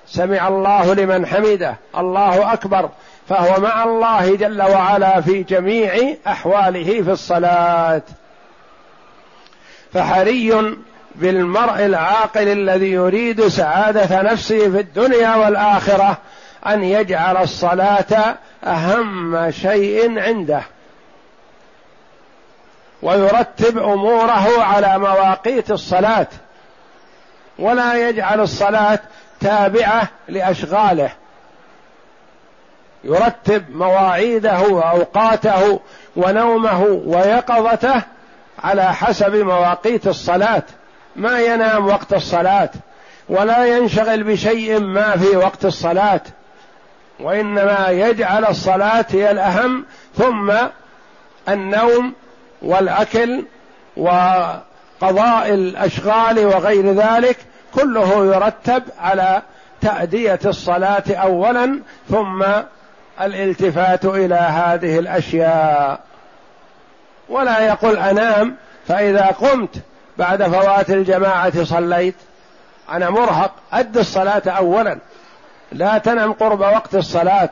[0.06, 2.90] سمع الله لمن حمده الله أكبر.
[3.28, 8.02] فهو مع الله جل وعلا في جميع أحواله في الصلاة.
[9.92, 10.74] فحري
[11.14, 16.18] بالمرء العاقل الذي يريد سعادة نفسه في الدنيا والآخرة
[16.66, 20.62] أن يجعل الصلاة أهم شيء عنده.
[23.02, 26.26] ويرتب أموره على مواقيت الصلاة.
[27.58, 28.98] ولا يجعل الصلاة
[29.40, 31.10] تابعة لأشغاله.
[33.04, 35.80] يرتب مواعيده وأوقاته
[36.16, 38.02] ونومه ويقظته
[38.58, 40.62] على حسب مواقيت الصلاة.
[41.18, 42.70] ما ينام وقت الصلاة
[43.28, 46.20] ولا ينشغل بشيء ما في وقت الصلاة
[47.20, 49.84] وإنما يجعل الصلاة هي الأهم
[50.16, 50.52] ثم
[51.48, 52.12] النوم
[52.62, 53.44] والأكل
[53.96, 57.36] وقضاء الأشغال وغير ذلك
[57.74, 59.42] كله يرتب على
[59.80, 62.44] تأدية الصلاة اولا ثم
[63.20, 66.00] الالتفات إلى هذه الأشياء.
[67.28, 68.56] ولا يقول أنام
[68.88, 69.82] فإذا قمت
[70.18, 72.14] بعد فوات الجماعة صليت.
[72.90, 73.52] أنا مرهق.
[73.72, 74.98] اد الصلاة اولا.
[75.72, 77.50] لا تنم قرب وقت الصلاة.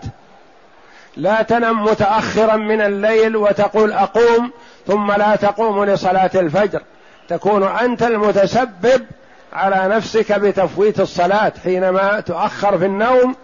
[1.16, 4.50] لا تنم متاخرا من الليل وتقول أقوم
[4.86, 6.82] ثم لا تقوم لصلاة الفجر.
[7.28, 9.06] تكون أنت المتسبب
[9.52, 13.34] على نفسك بتفويت الصلاة حينما تؤخر في النوم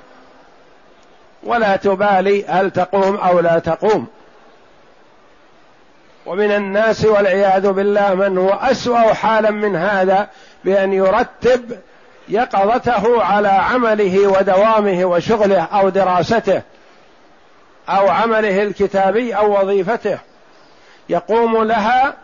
[1.45, 4.07] ولا تبالي هل تقوم أو لا تقوم.
[6.27, 10.29] ومن الناس والعياذ بالله من هو أسوأ حالا من هذا
[10.65, 11.79] بأن يرتب
[12.29, 16.63] يقظته على عمله ودوامه وشغله أو دراسته
[17.89, 20.19] أو عمله الكتابي أو وظيفته.
[21.09, 22.15] يقوم لها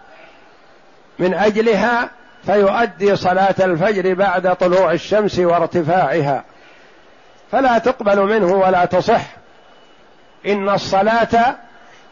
[1.18, 2.10] من أجلها
[2.46, 6.44] فيؤدي صلاة الفجر بعد طلوع الشمس وارتفاعها.
[7.52, 9.22] فلا تقبل منه ولا تصح.
[10.46, 11.56] إن الصلاة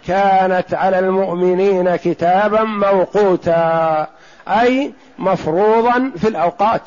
[0.07, 4.07] كانت على المؤمنين كتابا موقوتا
[4.49, 6.83] أي مفروضا في الأوقات.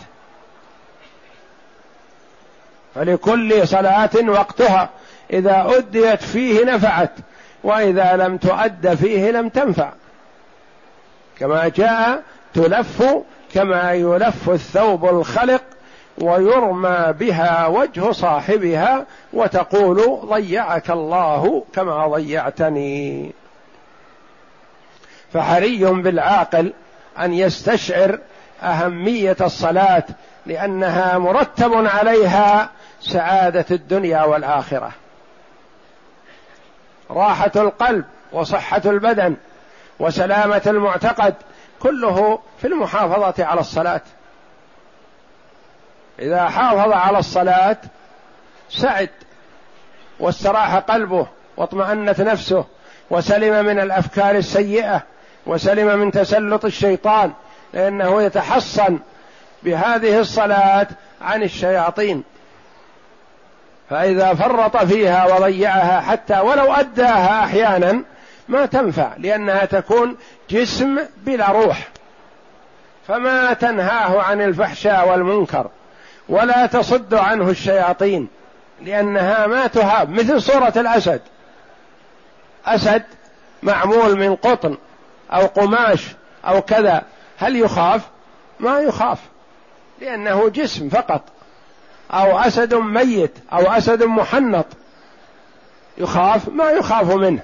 [2.95, 4.89] فلكل صلاة وقتها
[5.33, 7.11] إذا أديت فيه نفعت
[7.63, 9.89] وإذا لم تؤد فيه لم تنفع.
[11.39, 13.03] كما جاء تلف
[13.53, 15.63] كما يلف الثوب الخلق
[16.21, 23.31] ويرمى بها وجه صاحبها وتقول ضيعك الله كما ضيعتني.
[25.33, 26.73] فحري بالعاقل
[27.19, 28.19] أن يستشعر
[28.63, 30.03] أهمية الصلاة
[30.45, 32.69] لأنها مرتب عليها
[33.01, 34.91] سعادة الدنيا والآخرة.
[37.11, 39.35] راحة القلب وصحة البدن
[39.99, 41.33] وسلامة المعتقد
[41.79, 44.01] كله في المحافظة على الصلاة.
[46.21, 47.77] إذا حافظ على الصلاة
[48.69, 49.09] سعد
[50.19, 52.65] واستراح قلبه واطمأنت نفسه
[53.09, 55.03] وسلم من الأفكار السيئة
[55.45, 57.31] وسلم من تسلط الشيطان
[57.73, 58.99] لأنه يتحصن
[59.63, 60.87] بهذه الصلاة
[61.21, 62.23] عن الشياطين.
[63.89, 68.03] فإذا فرط فيها وضيعها حتى ولو أداها أحيانا
[68.47, 70.17] ما تنفع لأنها تكون
[70.49, 71.87] جسم بلا روح.
[73.07, 75.69] فما تنهاه عن الفحشاء والمنكر.
[76.29, 78.27] ولا تصد عنه الشياطين
[78.81, 81.21] لأنها ما تهاب مثل صورة الأسد.
[82.65, 83.03] أسد
[83.63, 84.77] معمول من قطن
[85.33, 86.07] أو قماش
[86.45, 87.03] أو كذا.
[87.37, 88.01] هل يخاف؟
[88.59, 89.19] ما يخاف
[90.01, 91.21] لأنه جسم فقط.
[92.11, 94.65] أو أسد ميت أو أسد محنط.
[95.97, 97.41] يخاف؟ ما يخاف منه.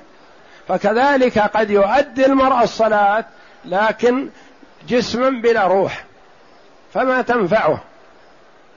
[0.67, 3.25] فكذلك قد يؤدي المرء الصلاة
[3.65, 4.29] لكن
[4.87, 6.03] جسما بلا روح
[6.93, 7.81] فما تنفعه.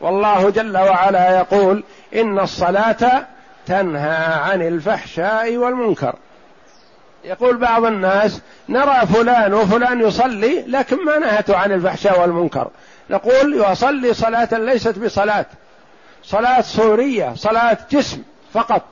[0.01, 1.84] والله جل وعلا يقول
[2.14, 3.26] إن الصلاة
[3.66, 6.14] تنهى عن الفحشاء والمنكر.
[7.24, 12.70] يقول بعض الناس نرى فلان وفلان يصلي لكن ما نهته عن الفحشاء والمنكر.
[13.11, 15.46] نقول يصلي صلاة ليست بصلاة.
[16.22, 18.22] صلاة صوريه صلاة جسم
[18.53, 18.82] فقط.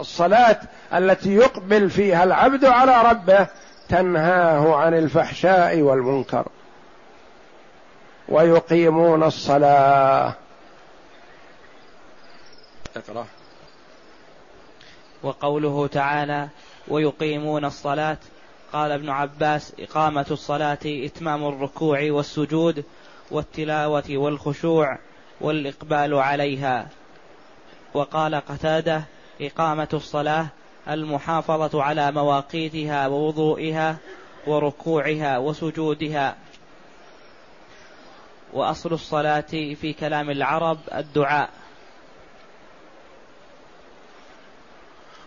[0.00, 0.56] الصلاة
[0.94, 3.46] التي يقبل فيها العبد على ربه
[3.88, 6.46] تنهاه عن الفحشاء والمنكر.
[8.28, 10.34] ويقيمون الصلاة.
[12.96, 13.26] اقرأ.
[15.22, 16.48] وقوله تعالى
[16.88, 18.16] ويقيمون الصلاة
[18.72, 22.84] قال ابن عباس إقامة الصلاة إتمام الركوع والسجود
[23.30, 24.98] والتلاوة والخشوع
[25.40, 26.88] والإقبال عليها.
[27.94, 29.02] وقال قتادة
[29.40, 30.46] إقامة الصلاة
[30.88, 33.96] المحافظة على مواقيتها ووضوئها
[34.46, 36.36] وركوعها وسجودها.
[38.54, 41.48] وأصل الصلاة في كلام العرب الدعاء.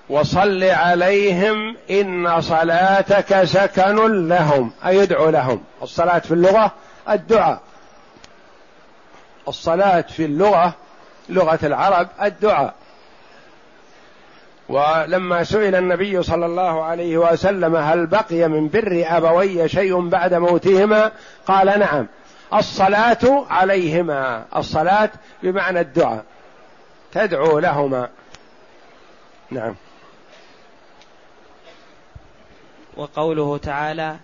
[0.09, 5.63] وصل عليهم إن صلاتك سكن لهم أي ادعو لهم.
[5.81, 6.71] الصلاة في اللغة
[7.09, 7.61] الدعاء.
[9.47, 10.73] الصلاة في اللغة
[11.29, 12.73] لغة العرب الدعاء.
[14.69, 21.11] ولما سئل النبي صلى الله عليه وسلم هل بقي من بر أبوي شيء بعد موتهما
[21.47, 22.07] قال نعم.
[22.53, 24.45] الصلاة عليهما.
[24.55, 25.09] الصلاة
[25.43, 26.25] بمعنى الدعاء.
[27.11, 28.09] تدعو لهما.
[29.51, 29.75] نعم.
[32.97, 34.15] وقوله تعالى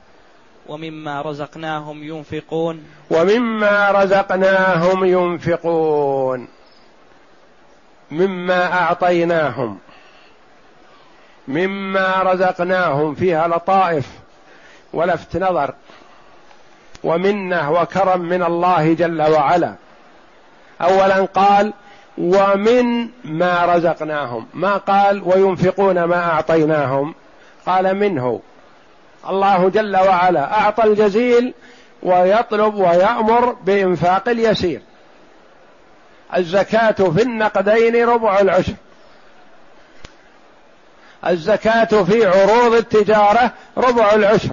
[0.67, 2.85] ومما رزقناهم ينفقون.
[3.09, 6.47] ومما رزقناهم ينفقون.
[8.11, 9.79] مما أعطيناهم.
[11.47, 13.15] مما رزقناهم.
[13.15, 14.09] فيها لطائف.
[14.93, 15.73] ولفت نظر.
[17.03, 19.75] ومنه وكرم من الله جل وعلا.
[20.81, 21.73] اولا قال
[22.17, 24.47] ومن ما رزقناهم.
[24.53, 27.15] ما قال وينفقون ما أعطيناهم.
[27.65, 28.41] قال منه.
[29.29, 31.53] الله جل وعلا أعطى الجزيل
[32.03, 34.81] ويطلب ويأمر بإنفاق اليسير.
[36.37, 38.73] الزكاة في النقدين ربع العشر.
[41.27, 44.49] الزكاة في عروض التجارة ربع العشر.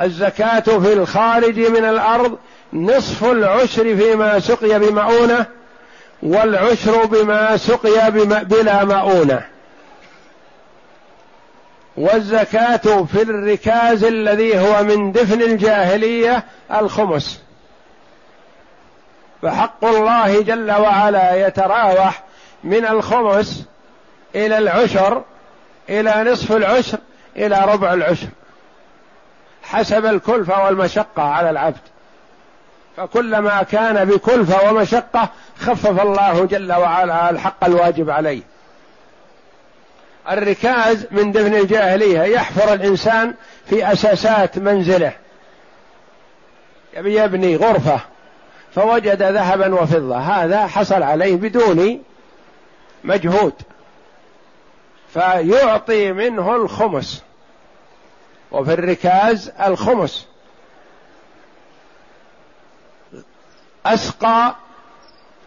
[0.00, 2.38] الزكاة في الخارج من الأرض
[2.72, 5.46] نصف العشر فيما سقي بمؤونة
[6.22, 8.10] والعشر بما سقي
[8.44, 9.42] بلا مؤونة.
[11.96, 16.44] والزكاة في الركاز الذي هو من دفن الجاهلية
[16.80, 17.40] الخمس.
[19.42, 22.22] فحق الله جل وعلا يتراوح
[22.64, 23.64] من الخمس
[24.34, 25.22] إلى العشر
[25.88, 26.98] إلى نصف العشر
[27.36, 28.28] إلى ربع العشر.
[29.62, 31.80] حسب الكلفة والمشقة على العبد.
[32.96, 38.42] فكلما كان بكلفة ومشقة خفف الله جل وعلا الحق الواجب عليه.
[40.30, 43.34] الركاز من دفن الجاهلية يحفر الإنسان
[43.66, 45.12] في أساسات منزله.
[46.96, 48.00] يبي يبني غرفة
[48.74, 50.18] فوجد ذهبا وفضة.
[50.18, 52.02] هذا حصل عليه بدون
[53.04, 53.54] مجهود.
[55.14, 57.22] فيعطي منه الخمس.
[58.52, 60.26] وفي الركاز الخمس.
[63.86, 64.54] أسقى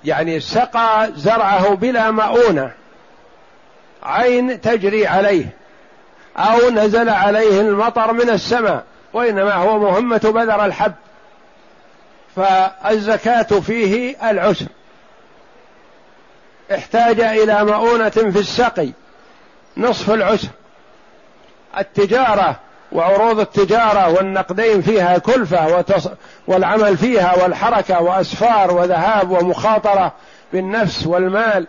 [0.05, 2.71] يعني سقى زرعه بلا مؤونة.
[4.03, 5.45] عين تجري عليه.
[6.37, 8.83] أو نزل عليه المطر من السماء.
[9.13, 10.93] وإنما هو مهمة بذر الحب.
[12.35, 14.67] فالزكاة فيه العسر.
[16.71, 18.89] احتاج إلى مؤونة في السقي.
[19.77, 20.47] نصف العسر.
[21.77, 22.59] التجارة
[22.91, 26.07] وعروض التجارة والنقدين فيها كلفة وتص...
[26.47, 30.13] والعمل فيها والحركة وأسفار وذهاب ومخاطرة
[30.53, 31.67] بالنفس والمال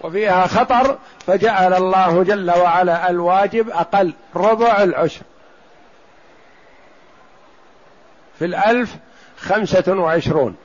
[0.00, 5.22] وفيها خطر فجعل الله جل وعلا الواجب أقل ربع العشر.
[8.38, 8.96] في الألف
[9.38, 10.56] خمسة وعشرون.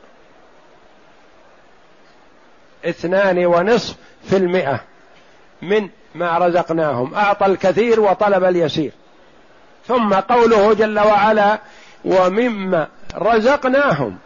[2.86, 4.80] اثنان ونصف في المئة
[5.62, 7.16] من ما رزقناهم.
[7.16, 8.92] أعطى الكثير وطلب اليسير.
[9.92, 11.60] ثم قوله جل وعلا
[12.06, 14.18] ومما رزقناهم.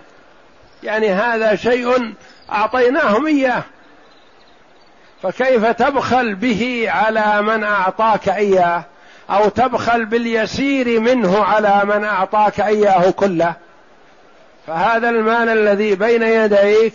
[0.83, 2.13] يعني هذا شيء
[2.51, 3.63] أعطيناهم إياه.
[5.23, 8.83] فكيف تبخل به على من أعطاك إياه؟
[9.29, 13.53] أو تبخل باليسير منه على من أعطاك إياه كله؟
[14.67, 16.93] فهذا المال الذي بين يديك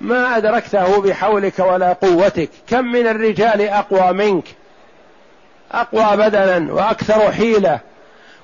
[0.00, 2.50] ما أدركته بحولك ولا قوتك.
[2.68, 4.44] كم من الرجال أقوى منك؟
[5.72, 7.80] أقوى بدنا وأكثر حيلة.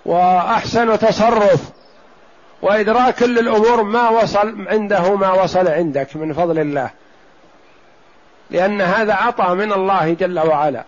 [0.05, 1.61] وأحسن تصرف.
[2.63, 6.91] وإدراك للأمور ما وصل عنده ما وصل عندك من فضل الله.
[8.51, 10.85] لأن هذا عطى من الله جل وعلا.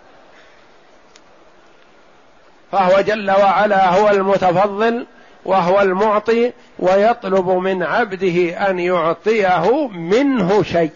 [2.71, 5.05] فهو جل وعلا هو المتفضل
[5.45, 10.91] وهو المعطي ويطلب من عبده أن يعطيه منه شيء.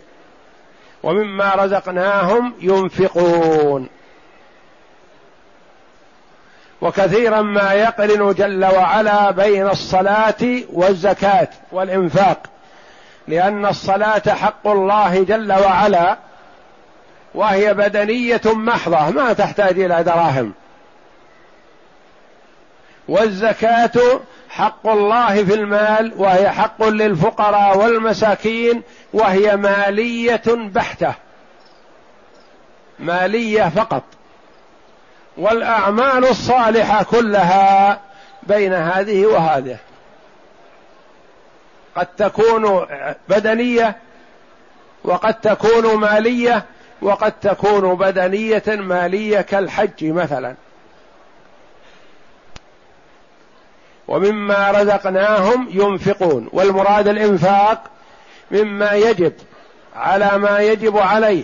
[1.04, 3.90] ومما رزقناهم ينفقون.
[6.82, 12.38] وكثيرا ما يقرن جل وعلا بين الصلاة والزكاة والإنفاق.
[13.28, 16.18] لأن الصلاة حق الله جل وعلا
[17.36, 20.54] وهي بدنية محضة ما تحتاج إلى دراهم.
[23.08, 24.20] والزكاة
[24.50, 28.82] حق الله في المال وهي حق للفقراء والمساكين
[29.14, 31.14] وهي مالية بحتة.
[33.00, 34.04] مالية فقط.
[35.40, 38.00] والأعمال الصالحة كلها
[38.44, 39.78] بين هذه وهذه.
[41.96, 42.86] قد تكون
[43.30, 43.96] بدنية
[45.04, 46.66] وقد تكون مالية
[47.02, 50.56] وقد تكون بدنية مالية كالحج مثلا.
[54.08, 56.50] ومما رزقناهم ينفقون.
[56.54, 57.84] والمراد الإنفاق
[58.52, 59.34] مما يجب
[59.96, 61.44] على ما يجب عليه.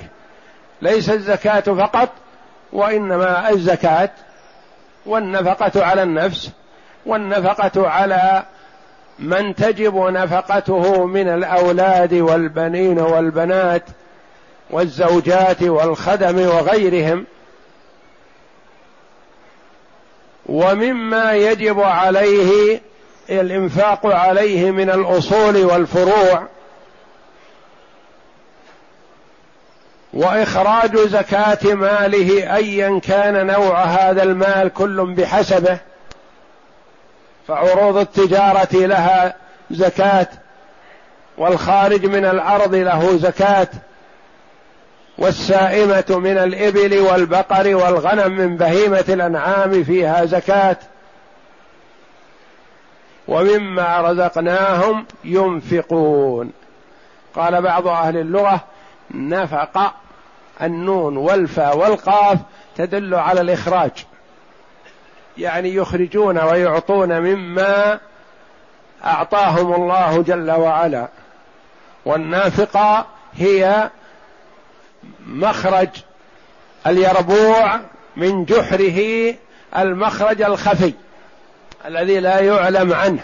[0.81, 2.09] ليس الزكاة فقط
[2.75, 4.09] وإنما الزكاة
[5.05, 6.51] والنفقة على النفس
[7.05, 8.43] والنفقة على
[9.19, 13.83] من تجب نفقته من الأولاد والبنين والبنات
[14.69, 17.25] والزوجات والخدم وغيرهم.
[20.45, 22.81] ومما يجب عليه
[23.29, 26.47] الإنفاق عليه من الأصول والفروع.
[30.15, 35.77] وإخراج زكاة ماله أيا كان نوع هذا المال كل بحسبه
[37.47, 39.33] فعروض التجارة لها
[39.71, 40.27] زكاة
[41.37, 43.67] والخارج من الأرض له زكاة
[45.17, 50.77] والسائمة من الإبل والبقر والغنم من بهيمة الأنعام فيها زكاة.
[53.27, 56.51] ومما رزقناهم ينفقون.
[57.35, 58.63] قال بعض أهل اللغة
[59.11, 59.93] نفق
[60.61, 62.39] النون والفاء والقاف
[62.77, 63.91] تدل على الإخراج.
[65.37, 67.99] يعني يخرجون ويعطون مما
[69.05, 71.07] أعطاهم الله جل وعلا.
[72.05, 73.05] والنافقة
[73.37, 73.89] هي
[75.27, 75.89] مخرج
[76.87, 77.79] اليربوع
[78.15, 79.33] من جحره
[79.77, 80.93] المخرج الخفي
[81.85, 83.23] الذي لا يعلم عنه.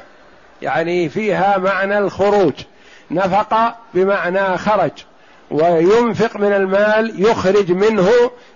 [0.61, 2.53] يعني فيها معنى الخروج.
[3.11, 4.91] نفق بمعنى خرج.
[5.51, 8.09] وينفق من المال يخرج منه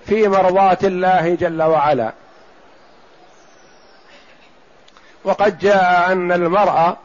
[0.06, 2.14] في مرضاه الله جل وعلا.
[5.24, 6.98] وقد جاء أن المرأة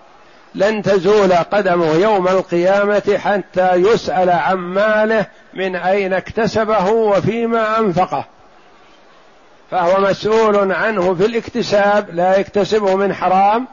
[0.55, 8.24] لن تزول قدمه يوم القيامة حتى يسأل عن ماله من أين اكتسبه وفيما أنفقه.
[9.70, 13.66] فهو مسؤول عنه في الاكتساب لا يكتسبه من حرام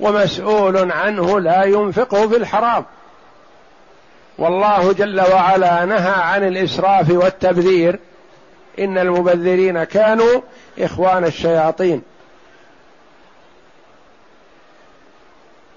[0.00, 2.84] ومسؤول عنه لا ينفقه في الحرام.
[4.38, 7.98] والله جل وعلا نهى عن الإسراف والتبذير.
[8.78, 10.40] إن المبذرين كانوا
[10.78, 12.02] إخوان الشياطين.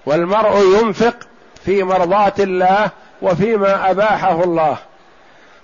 [0.06, 1.16] والمرء ينفق
[1.64, 2.90] في مرضاه الله
[3.22, 4.76] وفيما أباحه الله.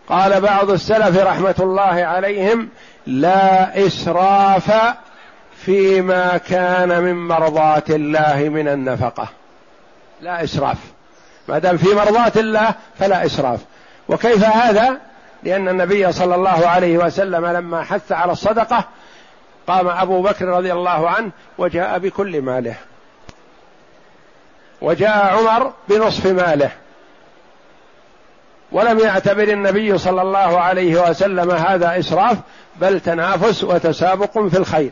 [0.09, 2.69] قال بعض السلف رحمة الله عليهم
[3.07, 4.73] لا إسراف
[5.57, 9.29] فيما كان من مرضاه الله من النفقة.
[10.21, 10.94] لا إسراف.
[11.49, 13.61] ما دام في مرضاه الله فلا إسراف.
[14.09, 14.97] وكيف هذا؟
[15.43, 18.85] لأن النبي صلى الله عليه وسلم لما حث على الصدقة
[19.67, 22.75] قام أبو بكر رضي الله عنه وجاء بكل ماله.
[24.81, 26.71] وجاء عمر بنصف ماله.
[28.73, 32.39] ولم يعتبر النبي صلى الله عليه وسلم هذا إسراف
[32.77, 34.91] بل تنافس وتسابق في الخير.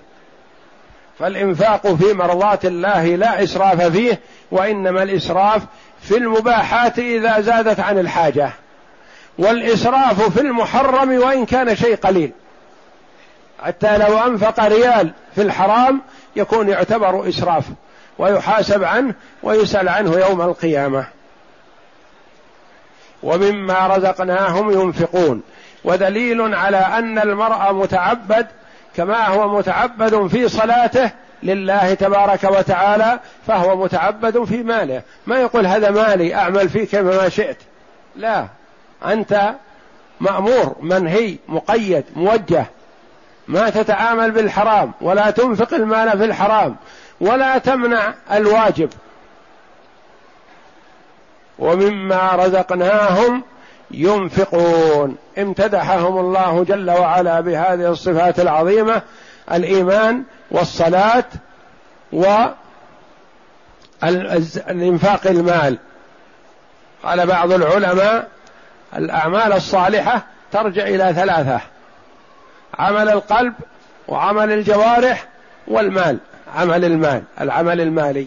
[1.19, 5.63] فالإنفاق في مرضات الله لا إسراف فيه وإنما الإسراف
[6.01, 8.51] في المباحات إذا زادت عن الحاجة.
[9.39, 12.33] والإسراف في المحرم وإن كان شيء قليل.
[13.63, 16.01] حتى لو أنفق ريال في الحرام
[16.37, 17.65] يكون يعتبر إسراف
[18.19, 21.07] ويحاسب عنه ويسأل عنه يوم القيامة.
[23.23, 25.43] ومما رزقناهم ينفقون.
[25.85, 28.47] ودليل على أن المرء متعبد
[28.97, 31.11] كما هو متعبد في صلاته
[31.43, 35.03] لله تبارك وتعالى فهو متعبد في ماله.
[35.26, 37.57] ما يقول هذا مالي أعمل فيه كما شئت.
[38.16, 38.47] لا
[39.07, 39.55] أنت
[40.20, 42.66] مأمور منهي مقيد موجه.
[43.49, 46.76] ما تتعامل بالحرام ولا تنفق المال في الحرام
[47.20, 48.90] ولا تمنع الواجب.
[51.59, 53.43] ومما رزقناهم
[53.93, 55.16] ينفقون.
[55.38, 59.03] امتدحهم الله جل وعلا بهذه الصفات العظيمة
[59.53, 61.24] الإيمان والصلاة
[64.03, 65.78] والانفاق المال.
[67.03, 68.28] قال بعض العلماء
[68.97, 70.22] الأعمال الصالحة
[70.53, 71.61] ترجع إلى ثلاثة
[72.78, 73.55] عمل القلب
[74.09, 75.28] وعمل الجوارح
[75.68, 76.18] والمال.
[76.57, 78.26] عمل المال العمل المالي.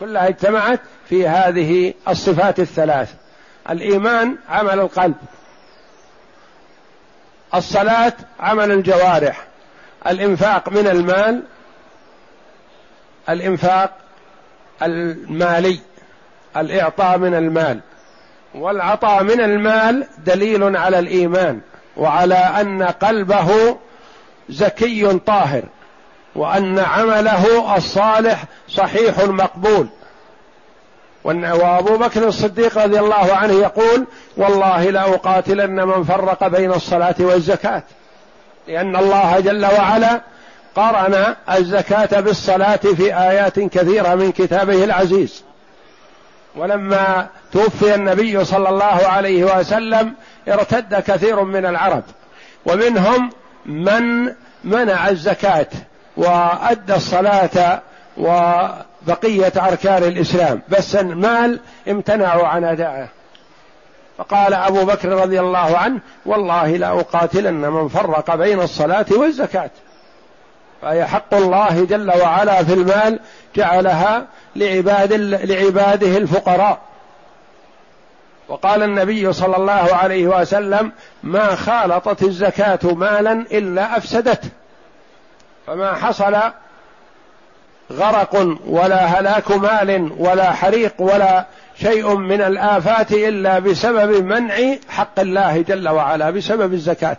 [0.00, 3.14] كلها اجتمعت في هذه الصفات الثلاث.
[3.70, 5.16] الإيمان عمل القلب.
[7.54, 9.46] الصلاة عمل الجوارح.
[10.06, 11.42] الإنفاق من المال
[13.28, 13.96] الإنفاق
[14.82, 15.78] المالي.
[16.56, 17.80] الإعطاء من المال.
[18.54, 21.60] والعطاء من المال دليل على الإيمان
[21.96, 23.78] وعلى أن قلبه
[24.48, 25.62] زكي طاهر
[26.34, 29.88] وأن عمله الصالح صحيح مقبول.
[31.24, 34.06] وابو بكر الصديق رضي الله عنه يقول
[34.36, 37.82] والله لأقاتلن من فرق بين الصلاة والزكاة.
[38.68, 40.20] لأن الله جل وعلا
[40.76, 45.44] قرن الزكاة بالصلاة في آيات كثيرة من كتابه العزيز.
[46.56, 50.14] ولما توفي النبي صلى الله عليه وسلم
[50.48, 52.02] ارتد كثير من العرب.
[52.66, 53.30] ومنهم
[53.66, 54.32] من
[54.64, 55.66] منع الزكاة
[56.16, 57.80] وأدى الصلاة
[59.02, 60.62] وبقيه أركان الإسلام.
[60.68, 63.08] بس المال امتنعوا عن أدائه.
[64.18, 69.70] فقال أبو بكر رضي الله عنه والله لا أقاتلن من فرق بين الصلاة والزكاة.
[70.82, 73.20] فهي حق الله جل وعلا في المال
[73.56, 74.26] جعلها
[74.56, 76.78] لعباد لعباده الفقراء.
[78.48, 80.92] وقال النبي صلى الله عليه وسلم
[81.22, 84.48] ما خالطت الزكاة مالا إلا أفسدته.
[85.66, 86.36] فما حصل
[87.92, 91.46] غرق ولا هلاك مال ولا حريق ولا
[91.80, 94.54] شيء من الآفات إلا بسبب منع
[94.88, 97.18] حق الله جل وعلا بسبب الزكاة.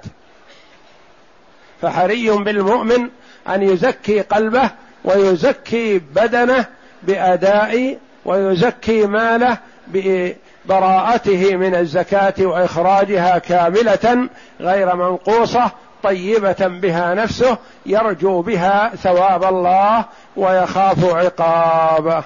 [1.82, 3.10] فحري بالمؤمن
[3.50, 4.70] أن يزكي قلبه
[5.04, 6.66] ويزكي بدنه
[7.04, 9.58] بأداء ويزكي ماله
[9.88, 15.72] ببراءته من الزكاة وإخراجها كاملة غير منقوصة
[16.04, 20.06] طيبة بها نفسه يرجو بها ثواب الله
[20.38, 22.24] ويخاف عقابه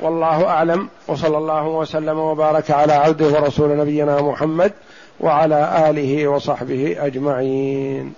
[0.00, 0.88] والله أعلم.
[1.08, 4.72] وصلى الله وسلم وبارك على عبده ورسول نبينا محمد
[5.20, 8.14] وعلى آله وصحبه أجمعين.